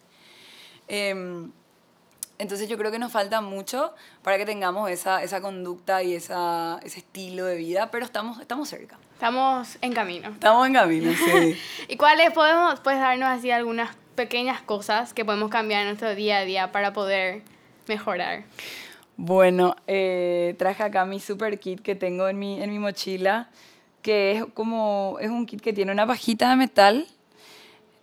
Eh, 0.88 1.48
entonces 2.40 2.70
yo 2.70 2.78
creo 2.78 2.90
que 2.90 2.98
nos 2.98 3.12
falta 3.12 3.42
mucho 3.42 3.94
para 4.22 4.38
que 4.38 4.46
tengamos 4.46 4.90
esa, 4.90 5.22
esa 5.22 5.42
conducta 5.42 6.02
y 6.02 6.14
esa, 6.14 6.80
ese 6.82 7.00
estilo 7.00 7.44
de 7.44 7.56
vida, 7.56 7.90
pero 7.90 8.06
estamos, 8.06 8.40
estamos 8.40 8.66
cerca. 8.66 8.98
Estamos 9.12 9.76
en 9.82 9.92
camino. 9.92 10.30
Estamos 10.30 10.66
en 10.66 10.72
camino, 10.72 11.12
sí. 11.12 11.60
¿Y 11.88 11.98
cuáles 11.98 12.32
podemos, 12.32 12.80
puedes 12.80 12.98
darnos 12.98 13.28
así 13.28 13.50
algunas 13.50 13.94
pequeñas 14.20 14.60
cosas 14.60 15.14
que 15.14 15.24
podemos 15.24 15.48
cambiar 15.48 15.80
en 15.80 15.86
nuestro 15.86 16.14
día 16.14 16.40
a 16.40 16.44
día 16.44 16.72
para 16.72 16.92
poder 16.92 17.40
mejorar? 17.88 18.42
Bueno, 19.16 19.74
eh, 19.86 20.54
traje 20.58 20.82
acá 20.82 21.06
mi 21.06 21.20
super 21.20 21.58
kit 21.58 21.80
que 21.80 21.94
tengo 21.94 22.28
en 22.28 22.38
mi, 22.38 22.62
en 22.62 22.68
mi 22.70 22.78
mochila, 22.78 23.48
que 24.02 24.32
es 24.32 24.44
como, 24.52 25.16
es 25.22 25.30
un 25.30 25.46
kit 25.46 25.62
que 25.62 25.72
tiene 25.72 25.90
una 25.90 26.06
pajita 26.06 26.50
de 26.50 26.56
metal. 26.56 27.06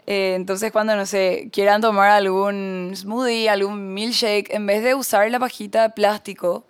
Eh, 0.08 0.34
entonces 0.36 0.72
cuando, 0.72 0.96
no 0.96 1.06
sé, 1.06 1.50
quieran 1.52 1.82
tomar 1.82 2.10
algún 2.10 2.94
smoothie, 2.96 3.48
algún 3.48 3.94
milkshake, 3.94 4.52
en 4.52 4.66
vez 4.66 4.84
de 4.84 4.96
usar 4.96 5.30
la 5.30 5.38
pajita 5.38 5.84
de 5.84 5.90
plástico, 5.92 6.66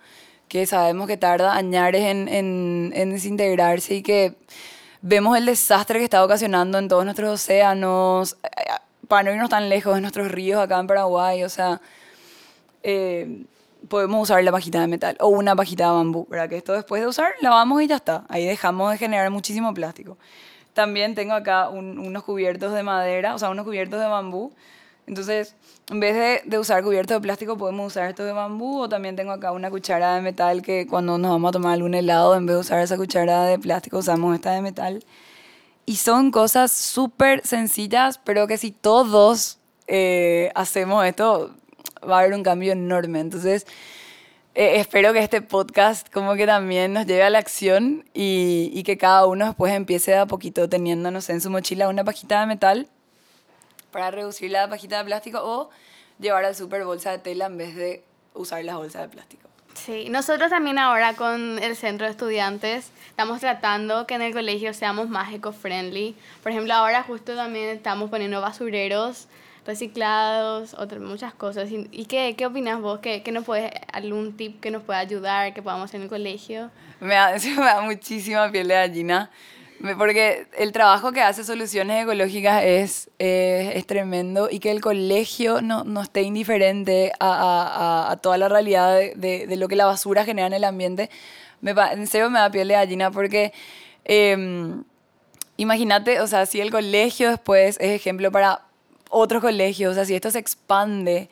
que 0.50 0.66
sabemos 0.66 1.08
que 1.08 1.16
tarda 1.16 1.56
añares 1.56 2.04
en, 2.04 2.28
en, 2.28 2.92
en 2.94 3.12
desintegrarse 3.12 3.96
y 3.96 4.02
que 4.04 4.36
vemos 5.02 5.38
el 5.38 5.46
desastre 5.46 6.00
que 6.00 6.06
está 6.06 6.22
ocasionando 6.22 6.78
en 6.80 6.90
todos 6.90 7.06
nuestros 7.06 7.30
océanos, 7.30 8.36
para 9.08 9.24
no 9.24 9.32
irnos 9.32 9.50
tan 9.50 9.70
lejos 9.70 9.96
de 9.96 10.02
nuestros 10.02 10.32
ríos 10.32 10.62
acá 10.62 10.80
en 10.80 10.88
Paraguay, 10.88 11.44
o 11.44 11.50
sea, 11.50 11.82
eh, 12.84 13.44
podemos 13.88 14.24
usar 14.24 14.44
la 14.44 14.52
pajita 14.52 14.82
de 14.82 14.88
metal 14.88 15.18
o 15.20 15.28
una 15.28 15.56
pajita 15.56 15.86
de 15.86 15.92
bambú, 15.92 16.28
¿verdad? 16.30 16.50
Que 16.50 16.58
esto 16.58 16.74
después 16.74 17.02
de 17.02 17.08
usar, 17.08 17.34
lavamos 17.42 17.82
y 17.82 17.88
ya 17.88 17.96
está. 17.96 18.26
Ahí 18.30 18.46
dejamos 18.46 18.92
de 18.92 18.98
generar 18.98 19.30
muchísimo 19.30 19.74
plástico. 19.74 20.18
También 20.74 21.16
tengo 21.16 21.34
acá 21.34 21.70
unos 21.70 22.24
cubiertos 22.24 22.74
de 22.74 22.84
madera, 22.84 23.34
o 23.34 23.40
sea, 23.40 23.50
unos 23.50 23.66
cubiertos 23.66 24.00
de 24.00 24.06
bambú. 24.06 24.52
Entonces, 25.08 25.56
en 25.90 26.00
vez 26.00 26.44
de, 26.46 26.60
usar 26.60 26.84
cubiertos 26.84 27.16
de 27.16 27.22
plástico, 27.22 27.58
podemos 27.58 27.88
usar 27.88 28.10
estos 28.10 28.26
de 28.26 28.34
bambú. 28.34 28.82
O 28.82 28.90
también 28.90 29.16
tengo 29.16 29.32
acá 29.32 29.54
una 29.54 29.72
cuchara 29.72 30.16
de 30.16 30.22
metal 30.22 30.62
que 30.62 30.86
cuando 30.86 31.18
nos 31.18 31.32
vamos 31.32 31.50
a 31.50 31.52
tomar 31.54 31.74
algún 31.74 31.94
helado, 31.94 32.36
en 32.36 32.46
vez 32.46 32.58
de 32.58 32.60
usar 32.60 32.80
esa 32.82 32.98
cuchara 32.98 33.46
de 33.46 33.58
plástico, 33.58 33.98
usamos 33.98 34.36
esta 34.36 34.52
de 34.52 34.62
metal. 34.62 35.04
Y 35.90 35.96
son 35.96 36.32
cosas 36.32 36.74
súper 36.74 37.48
sencillas, 37.48 38.20
pero 38.20 38.46
que 38.46 38.58
si 38.58 38.72
todos 38.72 39.58
eh, 39.88 40.52
hacemos 40.54 41.06
esto, 41.06 41.56
va 42.04 42.18
a 42.18 42.20
haber 42.20 42.34
un 42.34 42.44
cambio 42.44 42.74
enorme. 42.74 43.22
Entonces, 43.22 43.66
eh, 44.54 44.82
espero 44.82 45.14
que 45.14 45.20
este 45.20 45.42
podcast 45.42 46.12
como 46.12 46.36
que 46.36 46.46
también 46.46 46.92
nos 46.92 47.06
lleve 47.06 47.24
a 47.24 47.30
la 47.30 47.40
acción 47.40 48.04
y, 48.14 48.70
y, 48.74 48.84
que 48.84 48.98
cada 48.98 49.26
uno 49.28 49.46
después 49.46 49.74
empiece 49.74 50.18
a 50.18 50.26
poquito 50.26 50.68
teniéndonos 50.68 51.30
en 51.30 51.40
su 51.40 51.50
mochila 51.50 51.88
una 51.88 52.04
pajita 52.04 52.42
de 52.42 52.48
metal 52.48 52.90
para 53.92 54.12
reducir 54.12 54.52
la 54.52 54.70
pajita 54.70 54.98
de 54.98 55.06
plástico 55.06 55.40
o 55.42 55.70
llevar 56.20 56.44
al 56.44 56.54
super 56.54 56.84
bolsa 56.84 57.12
de 57.12 57.20
tela 57.20 57.46
en 57.46 57.58
vez 57.58 57.76
de 57.76 58.04
usar 58.34 58.62
las 58.66 58.76
bolsas 58.76 59.04
de 59.04 59.08
plástico. 59.08 59.47
Sí, 59.86 60.10
nosotros 60.10 60.50
también 60.50 60.80
ahora 60.80 61.14
con 61.14 61.60
el 61.60 61.76
centro 61.76 62.06
de 62.06 62.12
estudiantes 62.12 62.92
estamos 63.10 63.40
tratando 63.40 64.08
que 64.08 64.16
en 64.16 64.22
el 64.22 64.34
colegio 64.34 64.74
seamos 64.74 65.08
más 65.08 65.34
eco-friendly. 65.34 66.16
Por 66.44 66.52
ejemplo, 66.52 66.74
ahora 66.74 67.04
justo 67.04 67.36
también 67.36 67.70
estamos 67.70 68.10
poniendo 68.10 68.42
basureros 68.42 69.28
reciclados, 69.66 70.74
otras 70.74 71.02
muchas 71.02 71.34
cosas. 71.34 71.70
¿Y 71.70 72.06
qué, 72.06 72.36
qué 72.38 72.46
opinas 72.46 72.82
vos? 72.82 73.00
¿Qué, 73.00 73.22
qué 73.22 73.32
nos 73.32 73.44
puedes, 73.46 73.72
algún 73.92 74.36
tip 74.36 74.60
que 74.62 74.72
nos 74.72 74.82
pueda 74.84 75.00
ayudar, 75.00 75.54
que 75.54 75.62
podamos 75.62 75.86
hacer 75.86 76.00
en 76.00 76.04
el 76.04 76.10
colegio? 76.10 76.72
Me 77.00 77.14
da, 77.14 77.36
me 77.58 77.66
da 77.66 77.82
muchísima 77.82 78.50
piel 78.52 78.68
de 78.70 78.74
gallina 78.74 79.30
porque 79.98 80.48
el 80.58 80.72
trabajo 80.72 81.12
que 81.12 81.22
hace 81.22 81.44
Soluciones 81.44 82.04
Ecológicas 82.04 82.64
es, 82.64 83.10
es 83.20 83.86
tremendo 83.86 84.50
y 84.50 84.60
que 84.60 84.72
el 84.72 84.82
colegio 84.82 85.62
no, 85.62 85.84
no 85.84 86.02
esté 86.02 86.24
indiferente 86.24 87.12
a, 87.20 88.08
a, 88.08 88.12
a, 88.12 88.18
toda 88.18 88.38
la 88.38 88.50
realidad 88.50 88.96
de, 88.98 89.46
de, 89.48 89.56
lo 89.56 89.68
que 89.68 89.76
la 89.76 89.86
basura 89.86 90.26
genera 90.26 90.48
en 90.48 90.54
el 90.54 90.64
ambiente, 90.64 91.10
me, 91.62 91.72
en 91.72 92.08
serio 92.08 92.30
me 92.30 92.40
da 92.40 92.50
piel 92.50 92.68
de 92.68 92.74
gallina 92.74 93.12
porque 93.12 93.54
eh, 94.06 94.76
imagínate, 95.58 96.22
o 96.22 96.28
sea, 96.28 96.46
si 96.46 96.62
el 96.62 96.72
colegio 96.72 97.30
después 97.30 97.78
es 97.80 97.92
ejemplo 97.92 98.32
para 98.32 98.62
otros 99.10 99.42
colegios, 99.42 99.92
o 99.92 99.96
sea, 99.96 100.06
si 100.06 100.16
esto 100.16 100.32
se 100.32 100.40
expande, 100.40 101.30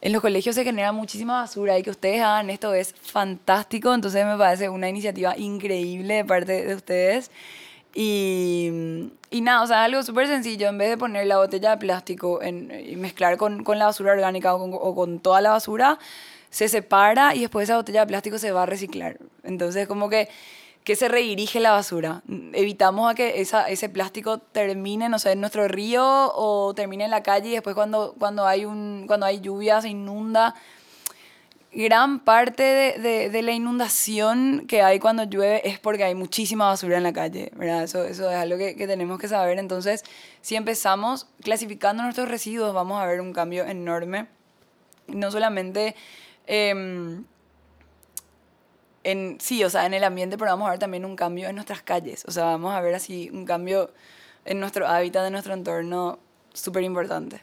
en 0.00 0.12
los 0.12 0.20
colegios 0.20 0.54
se 0.54 0.64
genera 0.64 0.92
muchísima 0.92 1.40
basura 1.40 1.78
y 1.78 1.82
que 1.82 1.90
ustedes 1.90 2.20
hagan 2.20 2.50
esto 2.50 2.74
es 2.74 2.94
fantástico, 2.94 3.94
entonces 3.94 4.24
me 4.26 4.36
parece 4.36 4.68
una 4.68 4.88
iniciativa 4.88 5.36
increíble 5.36 6.14
de 6.14 6.24
parte 6.24 6.66
de 6.66 6.74
ustedes. 6.74 7.30
Y, 7.94 9.10
y 9.30 9.40
nada, 9.40 9.62
o 9.62 9.66
sea, 9.66 9.84
algo 9.84 10.02
súper 10.02 10.26
sencillo, 10.26 10.68
en 10.68 10.78
vez 10.78 10.90
de 10.90 10.98
poner 10.98 11.26
la 11.26 11.38
botella 11.38 11.70
de 11.70 11.76
plástico 11.76 12.42
en, 12.42 12.72
y 12.86 12.96
mezclar 12.96 13.36
con, 13.36 13.62
con 13.62 13.78
la 13.78 13.86
basura 13.86 14.12
orgánica 14.12 14.54
o 14.54 14.58
con, 14.58 14.70
o 14.74 14.94
con, 14.94 15.20
toda 15.20 15.40
la 15.40 15.50
basura, 15.50 15.98
se 16.50 16.68
separa 16.68 17.34
y 17.34 17.40
después 17.40 17.68
esa 17.68 17.76
botella 17.76 18.00
de 18.00 18.06
plástico 18.06 18.38
se 18.38 18.50
va 18.50 18.64
a 18.64 18.66
reciclar. 18.66 19.18
Entonces, 19.44 19.86
como 19.86 20.08
que, 20.08 20.28
que 20.84 20.96
se 20.96 21.08
redirige 21.08 21.60
la 21.60 21.70
basura. 21.72 22.22
Evitamos 22.52 23.10
a 23.10 23.14
que 23.14 23.40
esa, 23.40 23.68
ese 23.68 23.88
plástico 23.88 24.38
termine, 24.38 25.08
no 25.08 25.18
sé, 25.18 25.32
en 25.32 25.40
nuestro 25.40 25.66
río 25.68 26.04
o 26.34 26.74
termine 26.74 27.04
en 27.04 27.10
la 27.10 27.22
calle 27.22 27.48
y 27.48 27.52
después 27.52 27.74
cuando, 27.74 28.14
cuando, 28.18 28.46
hay, 28.46 28.64
un, 28.64 29.04
cuando 29.06 29.24
hay 29.26 29.40
lluvia 29.40 29.80
se 29.80 29.88
inunda 29.88 30.54
gran 31.74 32.20
parte 32.20 32.62
de, 32.62 33.42
la 33.42 33.52
inundación 33.52 34.66
que 34.66 34.82
hay 34.82 34.98
cuando 34.98 35.24
llueve 35.24 35.68
es 35.68 35.78
porque 35.78 36.04
hay 36.04 36.14
muchísima 36.14 36.66
basura 36.66 36.96
en 36.96 37.02
la 37.02 37.12
calle, 37.12 37.50
¿verdad? 37.56 37.82
Eso, 37.84 38.04
es 38.04 38.20
algo 38.20 38.56
que, 38.56 38.74
tenemos 38.74 39.18
que 39.18 39.28
saber. 39.28 39.58
Entonces, 39.58 40.04
si 40.40 40.56
empezamos 40.56 41.26
clasificando 41.42 42.02
nuestros 42.02 42.28
residuos, 42.28 42.72
vamos 42.72 43.02
a 43.02 43.06
ver 43.06 43.20
un 43.20 43.32
cambio 43.32 43.64
enorme. 43.64 44.28
No 45.08 45.30
solamente 45.30 45.94
em, 46.46 47.24
en, 49.02 49.38
sí, 49.40 49.64
o 49.64 49.70
sea, 49.70 49.86
en 49.86 49.94
el 49.94 50.04
ambiente, 50.04 50.38
pero 50.38 50.50
vamos 50.52 50.68
a 50.68 50.70
ver 50.70 50.78
también 50.78 51.04
un 51.04 51.16
cambio 51.16 51.48
en 51.48 51.56
nuestras 51.56 51.82
calles. 51.82 52.24
O 52.26 52.30
sea, 52.30 52.44
vamos 52.44 52.74
a 52.74 52.80
ver 52.80 52.94
así 52.94 53.30
un 53.32 53.44
cambio 53.44 53.92
en 54.44 54.60
nuestro 54.60 54.86
hábitat, 54.86 55.26
en 55.26 55.32
nuestro 55.32 55.54
entorno, 55.54 56.18
súper 56.52 56.84
importante. 56.84 57.40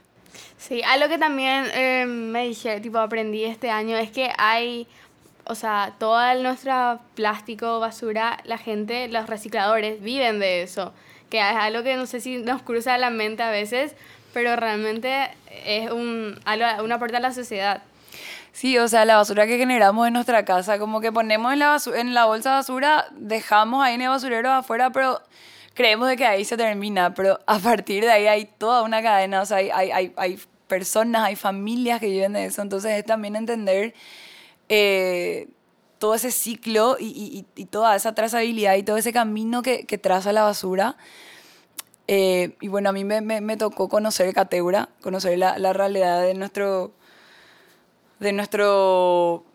Sí, 0.58 0.82
algo 0.84 1.10
que 1.10 1.18
también 1.18 1.66
eh, 1.74 2.06
me 2.06 2.48
dije, 2.48 2.80
tipo, 2.80 3.00
aprendí 3.00 3.44
este 3.44 3.70
año 3.70 3.98
es 3.98 4.12
que 4.12 4.32
hay, 4.38 4.88
o 5.46 5.56
sea, 5.56 5.94
toda 6.00 6.36
nuestra 6.36 7.00
plástico, 7.16 7.80
basura, 7.80 8.40
la 8.44 8.58
gente, 8.58 9.08
los 9.08 9.28
recicladores 9.28 10.02
viven 10.02 10.40
de 10.40 10.64
eso, 10.64 10.94
que 11.30 11.40
es 11.40 11.56
algo 11.56 11.84
que 11.84 11.96
no 11.96 12.06
sé 12.06 12.22
si 12.22 12.38
nos 12.38 12.62
cruza 12.62 12.98
la 12.98 13.10
mente 13.10 13.44
a 13.44 13.50
veces, 13.50 13.96
pero 14.34 14.56
realmente 14.56 15.30
es 15.66 15.92
un, 15.92 16.40
algo, 16.46 16.84
un 16.84 16.92
aporte 16.92 17.18
a 17.18 17.20
la 17.20 17.34
sociedad. 17.34 17.82
Sí, 18.54 18.78
o 18.78 18.88
sea, 18.88 19.06
la 19.06 19.16
basura 19.16 19.48
que 19.48 19.58
generamos 19.58 20.08
en 20.08 20.14
nuestra 20.14 20.44
casa, 20.44 20.78
como 20.78 21.00
que 21.00 21.12
ponemos 21.12 21.54
en 21.54 21.60
la, 21.60 21.78
en 21.96 22.14
la 22.14 22.26
bolsa 22.26 22.52
basura, 22.52 23.08
dejamos 23.12 23.84
ahí 23.84 23.96
en 23.96 24.02
el 24.02 24.10
basurero 24.10 24.52
afuera, 24.52 24.90
pero 24.92 25.22
creemos 25.74 26.08
de 26.10 26.18
que 26.18 26.26
ahí 26.26 26.46
se 26.46 26.58
termina, 26.58 27.14
pero 27.14 27.40
a 27.46 27.60
partir 27.60 28.04
de 28.04 28.12
ahí 28.12 28.28
hay 28.28 28.46
toda 28.46 28.84
una 28.84 29.02
cadena, 29.02 29.42
o 29.42 29.46
sea, 29.46 29.58
hay, 29.58 29.70
hay, 29.70 30.14
hay, 30.16 30.40
personas, 30.68 31.24
hay 31.24 31.36
familias 31.36 32.00
que 32.00 32.08
viven 32.08 32.32
de 32.32 32.46
eso, 32.46 32.62
entonces 32.62 32.92
es 32.94 33.06
también 33.06 33.36
entender 33.36 33.94
eh, 34.70 35.50
todo 36.00 36.16
ese 36.16 36.32
ciclo 36.32 36.96
y, 36.98 37.46
y, 37.56 37.66
toda 37.66 37.96
esa 37.96 38.16
trazabilidad 38.16 38.76
y 38.76 38.84
todo 38.84 38.96
ese 38.96 39.12
camino 39.12 39.62
que, 39.62 39.86
que 39.86 39.98
traza 39.98 40.32
la 40.32 40.44
basura. 40.44 40.96
Eh, 42.08 42.56
y 42.62 42.70
bueno, 42.70 42.90
a 42.90 42.94
mí 42.94 43.04
me, 43.04 43.22
me, 43.22 43.40
me 43.42 43.58
tocó 43.58 43.88
conocer 43.88 44.34
Cateura, 44.34 44.90
conocer 45.02 45.38
la, 45.38 45.60
la, 45.60 45.74
realidad 45.74 46.22
de 46.22 46.34
nuestro, 46.34 46.92
de 48.20 48.34
nuestro 48.34 49.46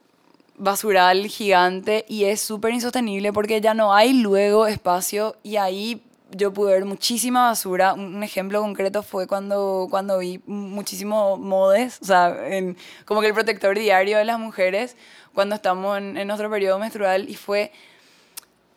basural 0.56 1.26
gigante 1.26 2.04
y 2.08 2.24
es 2.24 2.40
súper 2.40 2.72
insostenible 2.72 3.32
porque 3.32 3.60
ya 3.60 3.74
no 3.74 3.92
hay 3.92 4.12
luego 4.12 4.66
espacio 4.66 5.36
y 5.42 5.56
ahí 5.56 6.05
yo 6.30 6.52
pude 6.52 6.72
ver 6.72 6.84
muchísima 6.84 7.48
basura. 7.48 7.94
Un 7.94 8.22
ejemplo 8.22 8.60
concreto 8.60 9.02
fue 9.02 9.26
cuando, 9.26 9.86
cuando 9.90 10.18
vi 10.18 10.40
muchísimo 10.46 11.36
modes, 11.36 11.98
o 12.02 12.04
sea, 12.04 12.36
en, 12.48 12.76
como 13.04 13.20
que 13.20 13.28
el 13.28 13.34
protector 13.34 13.78
diario 13.78 14.18
de 14.18 14.24
las 14.24 14.38
mujeres 14.38 14.96
cuando 15.34 15.54
estamos 15.54 15.98
en, 15.98 16.16
en 16.16 16.26
nuestro 16.26 16.50
periodo 16.50 16.78
menstrual 16.78 17.28
y 17.28 17.34
fue 17.34 17.72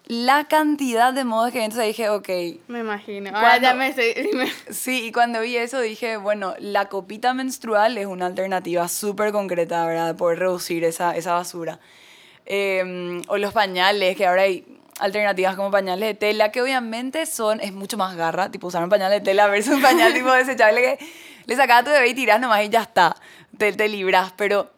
la 0.10 0.46
cantidad 0.46 1.14
de 1.14 1.24
modos 1.24 1.52
que 1.52 1.60
vi, 1.60 1.66
entonces 1.66 1.88
dije, 1.88 2.10
ok. 2.10 2.30
Me 2.68 2.80
imagino. 2.80 3.30
Ahora 3.30 3.60
ya 3.60 3.76
me 3.76 3.90
estoy... 3.90 4.16
Sí, 4.72 5.06
y 5.06 5.12
cuando 5.12 5.42
vi 5.42 5.56
eso 5.56 5.80
dije, 5.80 6.18
bueno, 6.18 6.56
la 6.58 6.90
copita 6.90 7.36
menstrual 7.36 7.96
es 7.96 8.08
una 8.08 8.26
alternativa 8.26 8.88
súper 8.88 9.32
concreta, 9.32 9.86
¿verdad? 9.86 10.08
De 10.08 10.14
poder 10.16 10.40
reducir 10.40 10.84
esa, 10.84 11.16
esa 11.16 11.34
basura. 11.34 11.80
Eh, 12.48 13.22
o 13.28 13.38
los 13.38 13.54
pañales, 13.54 14.18
que 14.18 14.26
ahora 14.26 14.42
hay 14.42 14.79
alternativas 15.00 15.56
como 15.56 15.72
pañales 15.72 16.10
de 16.10 16.14
tela, 16.14 16.52
que 16.52 16.62
obviamente 16.62 17.26
son, 17.26 17.60
es 17.62 17.74
mucho 17.74 17.98
más 17.98 18.16
garra, 18.16 18.52
tipo 18.52 18.68
usar 18.68 18.84
un 18.84 18.90
pañal 18.90 19.12
de 19.12 19.22
tela 19.22 19.48
versus 19.48 19.76
un 19.76 19.82
pañal 19.82 20.14
tipo 20.14 20.32
desechable 20.32 20.82
que 20.82 21.06
le 21.46 21.56
sacas 21.56 21.82
a 21.82 21.84
tu 21.84 21.92
bebé 21.92 22.10
y 22.10 22.14
tiras 22.14 22.40
nomás 22.40 22.64
y 22.64 22.70
ya 22.70 22.82
está, 22.82 23.16
te, 23.58 23.74
te 23.74 23.88
libras, 23.88 24.34
pero 24.36 24.72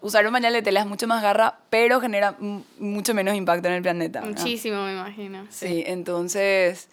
usar 0.00 0.26
un 0.26 0.32
pañal 0.32 0.52
de 0.52 0.62
tela 0.62 0.80
es 0.80 0.86
mucho 0.86 1.06
más 1.06 1.22
garra, 1.22 1.58
pero 1.70 2.00
genera 2.00 2.36
mucho 2.78 3.14
menos 3.14 3.34
impacto 3.34 3.68
en 3.68 3.74
el 3.74 3.82
planeta. 3.82 4.20
Muchísimo, 4.20 4.84
me 4.84 4.92
imagino. 4.92 5.46
Sí, 5.48 5.82
entonces, 5.86 6.88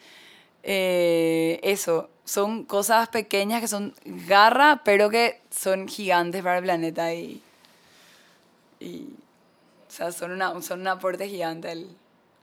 eh, 0.63 1.59
eso, 1.61 2.09
son 2.23 2.63
cosas 2.63 3.09
pequeñas 3.09 3.59
que 3.59 3.67
son 3.67 3.93
garra, 4.05 4.81
pero 4.85 5.09
que 5.09 5.41
son 5.49 5.89
gigantes 5.89 6.41
para 6.41 6.59
el 6.59 6.63
planeta 6.63 7.13
y, 7.13 7.41
y 8.79 9.09
o 9.89 9.91
sea, 9.91 10.13
son, 10.13 10.31
una, 10.31 10.61
son 10.61 10.79
un 10.79 10.87
aporte 10.87 11.27
gigante 11.27 11.69
al, 11.69 11.87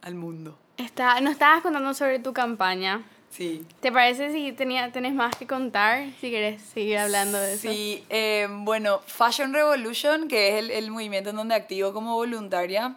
al 0.03 0.15
mundo. 0.15 0.59
Está, 0.77 1.21
nos 1.21 1.33
estabas 1.33 1.63
contando 1.63 1.93
sobre 1.95 2.19
tu 2.19 2.33
campaña. 2.33 3.03
Sí. 3.31 3.67
¿Te 3.81 3.93
parece 3.93 4.33
si 4.33 4.53
tenía, 4.53 4.91
tenés 4.91 5.15
más 5.15 5.37
que 5.37 5.47
contar? 5.47 6.07
Si 6.21 6.31
quieres 6.31 6.63
seguir 6.63 6.99
hablando 6.99 7.39
de 7.39 7.55
eso. 7.55 7.71
Sí, 7.71 8.05
eh, 8.09 8.49
bueno, 8.51 9.01
Fashion 9.07 9.53
Revolution, 9.53 10.29
que 10.29 10.49
es 10.49 10.65
el, 10.65 10.71
el, 10.71 10.91
movimiento 10.91 11.31
en 11.31 11.37
donde 11.37 11.55
activo 11.55 11.93
como 11.93 12.15
voluntaria, 12.15 12.97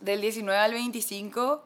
del 0.00 0.20
19 0.20 0.58
al 0.58 0.72
25. 0.72 1.62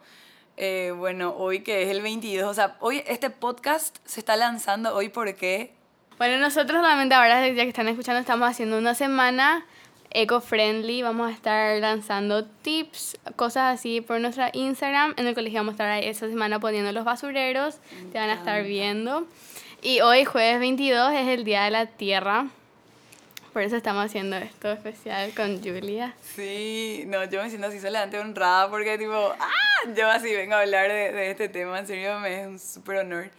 Eh, 0.57 0.93
bueno, 0.97 1.35
hoy 1.37 1.61
que 1.61 1.83
es 1.85 1.91
el 1.91 2.03
22, 2.03 2.49
o 2.49 2.55
sea, 2.55 2.77
hoy 2.81 3.03
este 3.07 3.31
podcast 3.31 3.97
se 4.05 4.21
está 4.21 4.37
lanzando 4.37 4.95
hoy 4.95 5.09
porque... 5.09 5.73
Bueno, 6.19 6.39
nosotros 6.39 6.83
realmente 6.83 7.15
ahora, 7.15 7.47
ya 7.47 7.63
que 7.63 7.69
están 7.69 7.87
escuchando, 7.87 8.21
estamos 8.21 8.49
haciendo 8.49 8.77
una 8.77 8.95
semana 8.95 9.65
eco-friendly. 10.11 11.03
Vamos 11.03 11.31
a 11.31 11.33
estar 11.33 11.79
lanzando 11.79 12.45
tips, 12.45 13.19
cosas 13.37 13.79
así 13.79 14.00
por 14.00 14.21
nuestra 14.21 14.50
Instagram. 14.53 15.15
En 15.17 15.27
el 15.27 15.35
colegio 15.35 15.61
vamos 15.61 15.73
a 15.73 15.75
estar 15.75 16.05
esa 16.05 16.29
semana 16.29 16.61
poniendo 16.61 16.93
los 16.93 17.05
basureros. 17.05 17.79
Te 18.12 18.19
van 18.19 18.31
a 18.31 18.35
estar 18.35 18.62
viendo. 18.65 19.27
Y 19.83 20.00
hoy, 20.00 20.25
jueves 20.25 20.59
22, 20.61 21.12
es 21.12 21.29
el 21.29 21.45
Día 21.45 21.65
de 21.65 21.71
la 21.71 21.87
Tierra. 21.87 22.49
Por 23.53 23.62
eso 23.62 23.77
estamos 23.77 24.05
haciendo 24.05 24.37
esto 24.37 24.71
especial 24.71 25.33
con 25.35 25.62
Julia. 25.62 26.15
Sí, 26.23 27.05
no, 27.07 27.25
yo 27.25 27.43
me 27.43 27.49
siento 27.49 27.69
así 27.69 27.81
solamente 27.81 28.19
honrada 28.19 28.71
porque 28.71 28.99
tipo, 28.99 29.15
ah, 29.15 29.91
yo 29.97 30.09
así 30.09 30.35
vengo 30.35 30.55
a 30.55 30.61
hablar 30.61 30.88
de, 30.88 31.12
de 31.12 31.31
este 31.31 31.49
tema, 31.49 31.79
en 31.79 31.87
serio 31.87 32.21
me 32.21 32.43
es 32.43 32.47
un 32.47 32.59
súper 32.59 32.99
honor. 32.99 33.31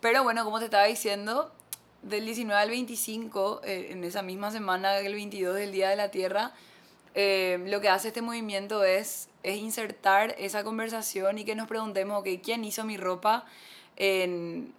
Pero 0.00 0.24
bueno, 0.24 0.44
como 0.44 0.58
te 0.58 0.64
estaba 0.64 0.86
diciendo, 0.86 1.52
del 2.02 2.24
19 2.24 2.60
al 2.60 2.70
25, 2.70 3.60
eh, 3.64 3.88
en 3.90 4.04
esa 4.04 4.22
misma 4.22 4.50
semana 4.50 4.92
del 4.92 5.14
22 5.14 5.54
del 5.54 5.72
Día 5.72 5.90
de 5.90 5.96
la 5.96 6.10
Tierra, 6.10 6.52
eh, 7.14 7.62
lo 7.66 7.80
que 7.80 7.88
hace 7.88 8.08
este 8.08 8.22
movimiento 8.22 8.84
es, 8.84 9.28
es 9.42 9.58
insertar 9.58 10.34
esa 10.38 10.64
conversación 10.64 11.38
y 11.38 11.44
que 11.44 11.54
nos 11.54 11.68
preguntemos, 11.68 12.20
ok, 12.20 12.28
¿quién 12.42 12.64
hizo 12.64 12.84
mi 12.84 12.96
ropa? 12.96 13.44
En 13.96 14.72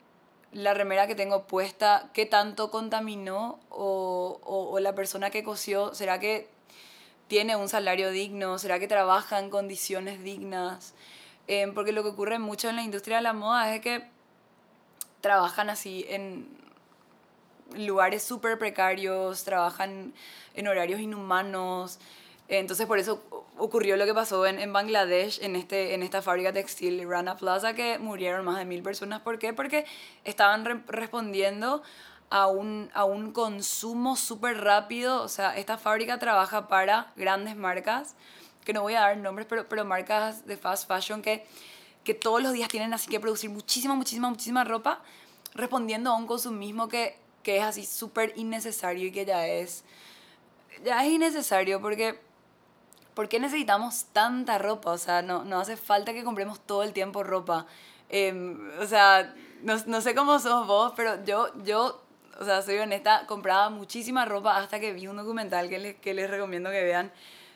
la 0.51 0.73
remera 0.73 1.07
que 1.07 1.15
tengo 1.15 1.43
puesta, 1.43 2.09
¿qué 2.13 2.25
tanto 2.25 2.71
contaminó? 2.71 3.59
O, 3.69 4.39
o, 4.43 4.79
la 4.79 4.95
persona 4.95 5.29
que 5.29 5.43
cosió, 5.43 5.93
¿será 5.93 6.19
que 6.19 6.47
tiene 7.27 7.55
un 7.55 7.69
salario 7.69 8.11
digno? 8.11 8.57
¿Será 8.57 8.79
que 8.79 8.87
trabaja 8.87 9.39
en 9.39 9.49
condiciones 9.49 10.23
dignas? 10.23 10.93
Eh, 11.47 11.71
porque 11.73 11.91
lo 11.91 12.03
que 12.03 12.09
ocurre 12.09 12.39
mucho 12.39 12.69
en 12.69 12.75
la 12.77 12.83
industria 12.83 13.17
de 13.17 13.23
la 13.23 13.33
moda 13.33 13.73
es 13.73 13.81
que 13.81 14.03
trabajan 15.21 15.69
así 15.69 16.05
en 16.09 16.60
lugares 17.75 18.23
súper 18.23 18.57
precarios, 18.57 19.43
trabajan 19.43 20.13
en 20.53 20.67
horarios 20.67 20.99
inhumanos. 20.99 21.99
Entonces 22.47 22.85
por 22.85 22.99
eso 22.99 23.23
ocurrió 23.57 23.95
lo 23.95 24.05
que 24.05 24.13
pasó 24.13 24.45
en, 24.45 24.59
en 24.59 24.73
Bangladesh, 24.73 25.41
en, 25.41 25.55
este, 25.55 25.93
en 25.93 26.03
esta 26.03 26.21
fábrica 26.21 26.51
textil 26.51 27.07
Rana 27.07 27.37
Plaza, 27.37 27.73
que 27.73 27.97
murieron 27.97 28.43
más 28.43 28.57
de 28.57 28.65
mil 28.65 28.83
personas. 28.83 29.21
¿Por 29.21 29.39
qué? 29.39 29.53
Porque 29.53 29.85
estaban 30.25 30.83
respondiendo 30.87 31.81
a 32.29 32.47
un, 32.47 32.89
a 32.93 33.05
un 33.05 33.31
consumo 33.31 34.15
súper 34.15 34.61
rápido. 34.61 35.21
O 35.21 35.27
sea, 35.27 35.55
esta 35.55 35.77
fábrica 35.77 36.17
trabaja 36.17 36.67
para 36.67 37.11
grandes 37.15 37.55
marcas, 37.55 38.15
que 38.65 38.73
no 38.73 38.81
voy 38.81 38.95
a 38.95 39.01
dar 39.01 39.17
nombres, 39.17 39.47
pero, 39.47 39.67
pero 39.69 39.85
marcas 39.85 40.45
de 40.47 40.57
fast 40.57 40.87
fashion 40.87 41.21
que, 41.21 41.45
que 42.03 42.13
todos 42.13 42.41
los 42.41 42.53
días 42.53 42.69
tienen 42.69 42.93
así 42.93 43.09
que 43.09 43.19
producir 43.19 43.49
muchísima, 43.49 43.95
muchísima, 43.95 44.29
muchísima 44.29 44.63
ropa, 44.63 45.01
respondiendo 45.53 46.09
a 46.09 46.15
un 46.15 46.25
consumismo 46.25 46.87
que 46.87 47.20
que 47.43 47.57
es 47.57 47.63
así 47.63 47.85
súper 47.85 48.33
innecesario 48.35 49.07
y 49.07 49.11
que 49.11 49.25
ya 49.25 49.47
es, 49.47 49.83
ya 50.83 51.05
es 51.05 51.11
innecesario 51.11 51.81
porque, 51.81 52.19
¿por 53.13 53.29
qué 53.29 53.39
necesitamos 53.39 54.05
tanta 54.13 54.57
ropa? 54.57 54.91
O 54.91 54.97
sea, 54.97 55.21
no, 55.21 55.43
no 55.43 55.59
hace 55.59 55.77
falta 55.77 56.13
que 56.13 56.23
compremos 56.23 56.59
todo 56.59 56.83
el 56.83 56.93
tiempo 56.93 57.23
ropa. 57.23 57.65
Em, 58.09 58.69
o 58.79 58.85
sea, 58.85 59.33
no, 59.63 59.75
no, 59.85 60.01
sé 60.01 60.15
cómo 60.15 60.39
sos 60.39 60.67
vos, 60.67 60.93
pero 60.95 61.23
yo, 61.23 61.49
yo, 61.63 62.01
o 62.39 62.45
sea, 62.45 62.61
soy 62.61 62.77
honesta, 62.77 63.25
compraba 63.27 63.69
muchísima 63.69 64.25
ropa 64.25 64.57
hasta 64.57 64.79
que 64.79 64.93
vi 64.93 65.07
un 65.07 65.17
documental 65.17 65.69
que 65.69 65.79
les, 65.79 65.95
que 65.95 66.13
les 66.13 66.29
recomiendo 66.29 66.69
que 66.69 66.83
vean, 66.83 67.11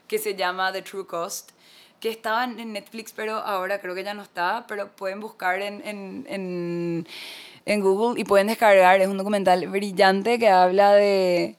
que 0.08 0.20
se 0.20 0.36
llama 0.36 0.72
The 0.72 0.82
True 0.82 1.08
Cost 1.08 1.55
que 2.00 2.10
estaba 2.10 2.44
en 2.44 2.74
Netflix, 2.74 3.14
pero 3.14 3.36
ahora 3.38 3.80
creo 3.80 3.96
que 3.96 4.04
ya 4.04 4.14
no 4.14 4.24
está, 4.24 4.66
pero 4.68 4.90
pueden 4.90 5.20
buscar 5.20 5.62
en, 5.62 5.82
en, 5.86 6.25
en 6.30 7.08
en 7.66 7.82
Google 7.82 8.20
y 8.20 8.24
pueden 8.24 8.48
descargar. 8.48 9.02
Es 9.02 9.08
un 9.08 9.18
documental 9.18 9.68
brillante 9.68 10.40
que 10.40 10.50
habla 10.50 10.94
de, 10.94 11.56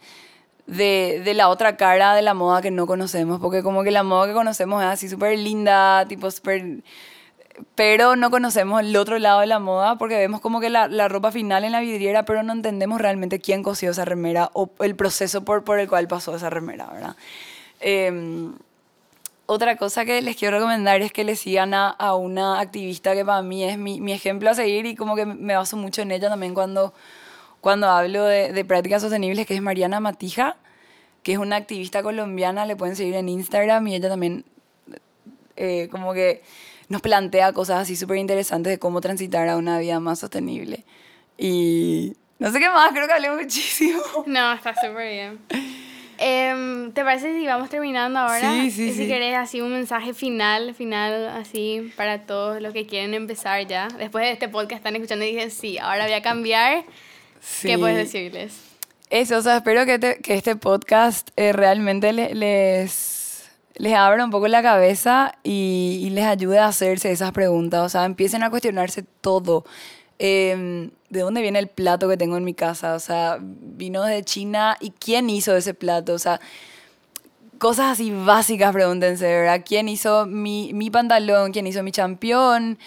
de, 0.66 1.20
de 1.24 1.34
la 1.34 1.48
otra 1.48 1.76
cara 1.76 2.14
de 2.14 2.22
la 2.22 2.34
moda 2.34 2.62
que 2.62 2.70
no 2.70 2.86
conocemos, 2.86 3.40
porque 3.40 3.62
como 3.62 3.82
que 3.82 3.90
la 3.90 4.02
moda 4.02 4.28
que 4.28 4.34
conocemos 4.34 4.82
es 4.82 4.88
así 4.88 5.08
súper 5.08 5.38
linda, 5.38 6.06
tipo 6.08 6.30
súper... 6.30 6.82
Pero 7.74 8.16
no 8.16 8.30
conocemos 8.30 8.82
el 8.82 8.94
otro 8.96 9.18
lado 9.18 9.40
de 9.40 9.46
la 9.46 9.58
moda 9.58 9.96
porque 9.96 10.18
vemos 10.18 10.42
como 10.42 10.60
que 10.60 10.68
la, 10.68 10.88
la 10.88 11.08
ropa 11.08 11.32
final 11.32 11.64
en 11.64 11.72
la 11.72 11.80
vidriera, 11.80 12.24
pero 12.26 12.42
no 12.42 12.52
entendemos 12.52 13.00
realmente 13.00 13.40
quién 13.40 13.62
cosió 13.62 13.92
esa 13.92 14.04
remera 14.04 14.50
o 14.52 14.70
el 14.80 14.94
proceso 14.94 15.42
por, 15.42 15.64
por 15.64 15.78
el 15.78 15.88
cual 15.88 16.06
pasó 16.06 16.36
esa 16.36 16.50
remera, 16.50 16.86
¿verdad? 16.92 17.16
Em, 17.80 18.52
otra 19.46 19.76
cosa 19.76 20.04
que 20.04 20.20
les 20.22 20.36
quiero 20.36 20.56
recomendar 20.56 21.00
es 21.02 21.12
que 21.12 21.24
le 21.24 21.36
sigan 21.36 21.72
a, 21.74 21.88
a 21.88 22.14
una 22.14 22.60
activista 22.60 23.14
que 23.14 23.24
para 23.24 23.42
mí 23.42 23.64
es 23.64 23.78
mi, 23.78 24.00
mi, 24.00 24.12
ejemplo 24.12 24.50
a 24.50 24.54
seguir 24.54 24.86
y 24.86 24.94
como 24.94 25.16
que 25.16 25.24
me 25.24 25.56
baso 25.56 25.76
mucho 25.76 26.02
en 26.02 26.10
ella 26.10 26.28
también 26.28 26.52
cuando, 26.52 26.92
cuando 27.60 27.88
hablo 27.88 28.24
de, 28.24 28.52
de, 28.52 28.64
prácticas 28.64 29.02
sostenibles, 29.02 29.46
que 29.46 29.54
es 29.54 29.62
Mariana 29.62 30.00
Matija, 30.00 30.56
que 31.22 31.32
es 31.32 31.38
una 31.38 31.56
activista 31.56 32.02
colombiana, 32.02 32.66
le 32.66 32.76
pueden 32.76 32.96
seguir 32.96 33.14
en 33.14 33.28
Instagram 33.28 33.86
y 33.88 33.94
ella 33.96 34.08
también 34.08 34.44
eh, 35.56 35.88
como 35.90 36.12
que 36.12 36.42
nos 36.88 37.00
plantea 37.00 37.52
cosas 37.52 37.82
así 37.82 37.96
súper 37.96 38.18
interesantes 38.18 38.70
de 38.70 38.78
cómo 38.78 39.00
transitar 39.00 39.48
a 39.48 39.56
una 39.56 39.78
vida 39.78 39.98
más 40.00 40.20
sostenible. 40.20 40.84
Y 41.38 42.16
no 42.38 42.52
sé 42.52 42.58
qué 42.58 42.68
más, 42.68 42.92
creo 42.92 43.06
que 43.06 43.12
hablé 43.12 43.30
muchísimo. 43.30 44.02
No, 44.26 44.52
está 44.52 44.74
súper 44.74 45.10
bien. 45.10 45.38
Eh, 46.18 46.90
¿Te 46.94 47.04
parece 47.04 47.34
si 47.38 47.46
vamos 47.46 47.68
terminando 47.68 48.18
ahora? 48.18 48.50
Sí, 48.52 48.70
sí, 48.70 48.88
y 48.88 48.92
si 48.92 48.98
sí. 49.02 49.06
querés 49.08 49.34
así 49.36 49.60
un 49.60 49.72
mensaje 49.72 50.14
final, 50.14 50.74
final 50.74 51.28
así 51.28 51.92
para 51.96 52.22
todos 52.26 52.60
los 52.62 52.72
que 52.72 52.86
quieren 52.86 53.14
empezar 53.14 53.66
ya. 53.66 53.88
Después 53.98 54.24
de 54.24 54.32
este 54.32 54.48
podcast 54.48 54.78
están 54.80 54.94
escuchando 54.96 55.24
y 55.24 55.32
dicen, 55.34 55.50
sí, 55.50 55.78
ahora 55.78 56.04
voy 56.04 56.14
a 56.14 56.22
cambiar. 56.22 56.84
Sí. 57.40 57.68
¿Qué 57.68 57.78
puedes 57.78 57.96
decirles? 57.96 58.60
Eso, 59.10 59.36
o 59.38 59.42
sea, 59.42 59.58
espero 59.58 59.86
que, 59.86 59.98
te- 59.98 60.18
que 60.20 60.34
este 60.34 60.56
podcast 60.56 61.28
eh, 61.36 61.52
realmente 61.52 62.12
le- 62.12 62.34
les, 62.34 63.48
les 63.76 63.94
abra 63.94 64.24
un 64.24 64.30
poco 64.30 64.48
la 64.48 64.62
cabeza 64.62 65.34
y, 65.44 66.00
y 66.02 66.10
les 66.10 66.24
ayude 66.24 66.58
a 66.58 66.66
hacerse 66.66 67.12
esas 67.12 67.30
preguntas. 67.32 67.82
O 67.82 67.88
sea, 67.88 68.04
empiecen 68.04 68.42
a 68.42 68.50
cuestionarse 68.50 69.04
todo. 69.20 69.64
Em, 70.18 70.90
¿De 71.10 71.20
dónde 71.20 71.40
viene 71.40 71.58
el 71.58 71.68
plato 71.68 72.08
que 72.08 72.16
tengo 72.16 72.36
en 72.36 72.44
mi 72.44 72.54
casa? 72.54 72.94
O 72.94 72.98
sea, 73.00 73.38
vino 73.40 74.02
de 74.04 74.24
China 74.24 74.76
y 74.80 74.90
quién 74.90 75.30
hizo 75.30 75.56
ese 75.56 75.72
plato? 75.72 76.14
O 76.14 76.18
sea, 76.18 76.40
cosas 77.58 77.92
así 77.92 78.10
básicas, 78.10 78.72
pregúntense, 78.72 79.26
¿verdad? 79.26 79.62
¿Quién 79.64 79.88
hizo 79.88 80.26
mi, 80.26 80.72
mi 80.74 80.90
pantalón? 80.90 81.52
¿Quién 81.52 81.66
hizo 81.66 81.82
mi 81.82 81.92
champión? 81.92 82.78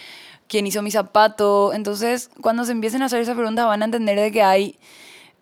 ¿Quién 0.48 0.66
hizo 0.66 0.82
mi 0.82 0.90
zapato? 0.90 1.72
Entonces, 1.72 2.30
cuando 2.40 2.64
se 2.64 2.72
empiecen 2.72 3.02
a 3.02 3.06
hacer 3.06 3.20
esas 3.20 3.36
preguntas 3.36 3.66
van 3.66 3.82
a 3.82 3.84
entender 3.86 4.18
de 4.18 4.32
que 4.32 4.42
hay, 4.42 4.78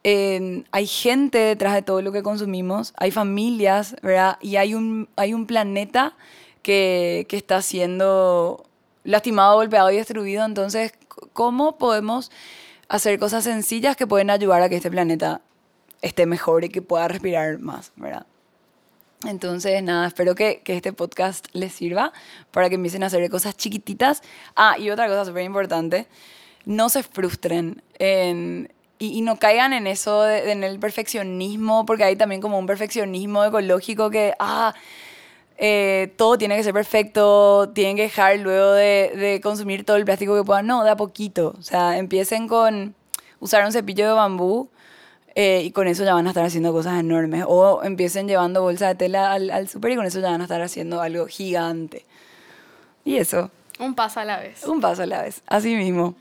eh, 0.05 0.65
hay 0.71 0.87
gente 0.87 1.39
detrás 1.39 1.75
de 1.75 1.83
todo 1.83 2.03
lo 2.03 2.13
que 2.13 2.23
consumimos, 2.23 2.93
hay 2.97 3.11
familias, 3.11 3.97
¿verdad? 4.03 4.39
Y 4.41 4.57
hay 4.57 4.75
un, 4.75 5.09
hay 5.17 5.35
un 5.35 5.47
planeta 5.47 6.15
que, 6.63 7.27
que 7.29 7.37
está 7.37 7.63
siendo 7.63 8.65
lastimado, 9.05 9.57
golpeado 9.57 9.91
y 9.91 9.97
destruido. 9.97 10.45
Entonces, 10.45 10.93
¿cómo 11.33 11.79
podemos 11.79 12.31
hacer 12.89 13.19
cosas 13.19 13.45
sencillas 13.45 13.97
que 13.97 14.07
pueden 14.07 14.31
ayudar 14.31 14.63
a 14.63 14.69
que 14.69 14.77
este 14.77 14.91
planeta 14.91 15.41
esté 16.03 16.27
mejor 16.27 16.65
y 16.65 16.69
que 16.69 16.83
pueda 16.83 17.09
respirar 17.09 17.59
más, 17.59 17.93
¿verdad? 17.97 18.27
Entonces, 19.27 19.83
nada, 19.83 20.07
espero 20.07 20.35
que, 20.37 20.61
que 20.63 20.77
este 20.77 20.93
podcast 20.93 21.47
les 21.53 21.73
sirva 21.73 22.13
para 22.53 22.69
que 22.69 22.77
empiecen 22.77 23.03
a 23.03 23.07
hacer 23.07 23.29
cosas 23.31 23.57
chiquititas. 23.57 24.23
Ah, 24.55 24.77
y 24.79 24.91
otra 24.91 25.09
cosa 25.09 25.25
súper 25.25 25.43
importante, 25.45 26.07
no 26.65 26.89
se 26.89 27.03
frustren 27.03 27.83
en- 27.99 28.73
y, 29.01 29.19
y 29.19 29.23
no 29.23 29.37
caigan 29.37 29.73
en 29.73 29.87
eso, 29.89 30.23
de- 30.23 30.53
en 30.53 30.63
el 30.65 30.79
perfeccionismo, 30.79 31.85
porque 31.85 32.05
hay 32.05 32.17
también 32.17 32.41
como 32.41 32.59
un 32.59 32.67
perfeccionismo 32.67 33.45
ecológico 33.45 34.09
que, 34.11 34.35
ah, 34.39 34.73
eh, 35.59 36.13
todo 36.17 36.39
tiene 36.39 36.57
que 36.57 36.63
ser 36.63 36.73
perfecto, 36.73 37.71
tienen 37.75 37.97
que 37.97 38.03
dejar 38.03 38.39
luego 38.39 38.73
de, 38.73 39.13
de 39.17 39.41
consumir 39.43 39.85
todo 39.85 39.97
el 39.97 40.05
plástico 40.05 40.37
que 40.37 40.45
puedan. 40.45 40.67
No, 40.67 40.85
de 40.85 40.91
a 40.91 40.97
poquito. 40.97 41.55
O 41.59 41.63
sea, 41.63 41.99
empiecen 41.99 42.47
con 42.49 42.95
usar 43.41 43.65
un 43.65 43.73
cepillo 43.73 44.07
de 44.07 44.13
bambú 44.13 44.71
eh, 45.35 45.63
y 45.65 45.71
con 45.73 45.87
eso 45.89 46.05
ya 46.05 46.15
van 46.15 46.27
a 46.27 46.31
estar 46.31 46.45
haciendo 46.45 46.73
cosas 46.73 46.99
enormes. 47.01 47.45
O 47.49 47.83
empiecen 47.83 48.29
llevando 48.29 48.63
bolsa 48.63 48.89
de 48.89 48.95
tela 48.95 49.33
al, 49.33 49.51
al 49.51 49.69
súper 49.69 49.93
y 49.93 49.97
con 49.97 50.07
eso 50.07 50.21
ya 50.21 50.31
van 50.31 50.41
a 50.41 50.45
estar 50.45 50.63
haciendo 50.63 51.01
algo 51.01 51.27
gigante. 51.27 52.05
Y 53.05 53.17
eso, 53.17 53.51
Un 53.81 53.95
paso 53.95 54.21
a 54.21 54.25
la 54.25 54.39
vez. 54.39 54.65
un 54.65 54.81
paso 54.81 55.03
a 55.03 55.07
la 55.07 55.23
vez. 55.23 55.43
Así 55.47 55.75
mismo. 55.77 56.15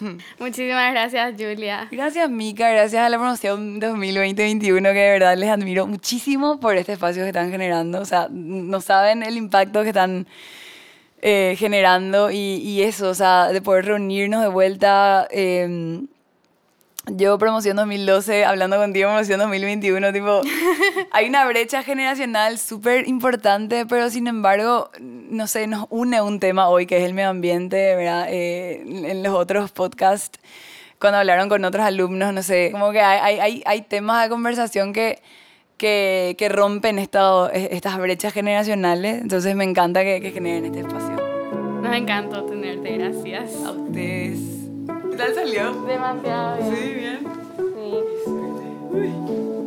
Muchísimas 0.38 0.92
gracias, 0.92 1.34
Julia. 1.38 1.88
Gracias, 1.90 2.30
Mika. 2.30 2.70
Gracias 2.70 3.02
a 3.02 3.08
la 3.08 3.18
promoción 3.18 3.80
2020-2021, 3.80 4.82
que 4.92 4.98
de 4.98 5.10
verdad 5.10 5.36
les 5.36 5.50
admiro 5.50 5.86
muchísimo 5.86 6.60
por 6.60 6.76
este 6.76 6.92
espacio 6.92 7.22
que 7.22 7.28
están 7.28 7.50
generando. 7.50 8.00
O 8.00 8.04
sea, 8.04 8.28
no 8.30 8.80
saben 8.80 9.22
el 9.22 9.36
impacto 9.36 9.82
que 9.82 9.88
están 9.88 10.26
eh, 11.20 11.56
generando 11.58 12.30
y, 12.30 12.82
eso, 12.82 13.10
o 13.10 13.14
sea, 13.14 13.48
de 13.48 13.60
poder 13.60 13.86
reunirnos 13.86 14.42
de 14.42 14.48
vuelta. 14.48 15.26
eh, 15.30 16.00
yo 17.12 17.38
promoción 17.38 17.76
2012, 17.76 18.44
hablando 18.44 18.76
contigo 18.76 19.08
promoción 19.08 19.38
2021, 19.40 20.12
tipo, 20.12 20.40
hay 21.12 21.28
una 21.28 21.46
brecha 21.46 21.82
generacional 21.82 22.58
súper 22.58 23.08
importante, 23.08 23.86
pero 23.86 24.10
sin 24.10 24.26
embargo, 24.26 24.90
no 25.00 25.46
sé, 25.46 25.66
nos 25.66 25.86
une 25.90 26.20
un 26.20 26.40
tema 26.40 26.68
hoy 26.68 26.86
que 26.86 26.98
es 26.98 27.04
el 27.04 27.14
medio 27.14 27.30
ambiente, 27.30 27.94
¿verdad? 27.96 28.26
Eh, 28.28 28.82
en 28.86 29.22
los 29.22 29.34
otros 29.34 29.70
podcasts, 29.70 30.38
cuando 30.98 31.18
hablaron 31.18 31.48
con 31.48 31.64
otros 31.64 31.84
alumnos, 31.84 32.32
no 32.34 32.42
sé, 32.42 32.70
como 32.72 32.90
que 32.90 33.00
hay, 33.00 33.38
hay, 33.38 33.62
hay, 33.64 33.82
temas 33.82 34.22
de 34.24 34.28
conversación 34.28 34.92
que, 34.92 35.20
que, 35.76 36.34
que 36.36 36.48
rompen 36.48 36.98
esto- 36.98 37.50
estas 37.50 37.98
brechas 37.98 38.32
generacionales, 38.32 39.22
entonces 39.22 39.54
me 39.54 39.64
encanta 39.64 40.02
que, 40.02 40.20
que 40.20 40.32
generen 40.32 40.64
este 40.64 40.80
espacio. 40.80 41.16
Nos 41.82 41.94
encantó 41.94 42.44
tenerte, 42.44 42.98
gracias. 42.98 43.54
A 43.64 43.70
ustedes. 43.70 44.57
¿Qué 45.18 45.24
tal 45.24 45.34
salió? 45.34 45.72
Demasiado 45.82 46.70
bien. 46.70 46.94
bien. 46.94 47.18
Sí. 47.74 47.94
Uy. 48.92 49.57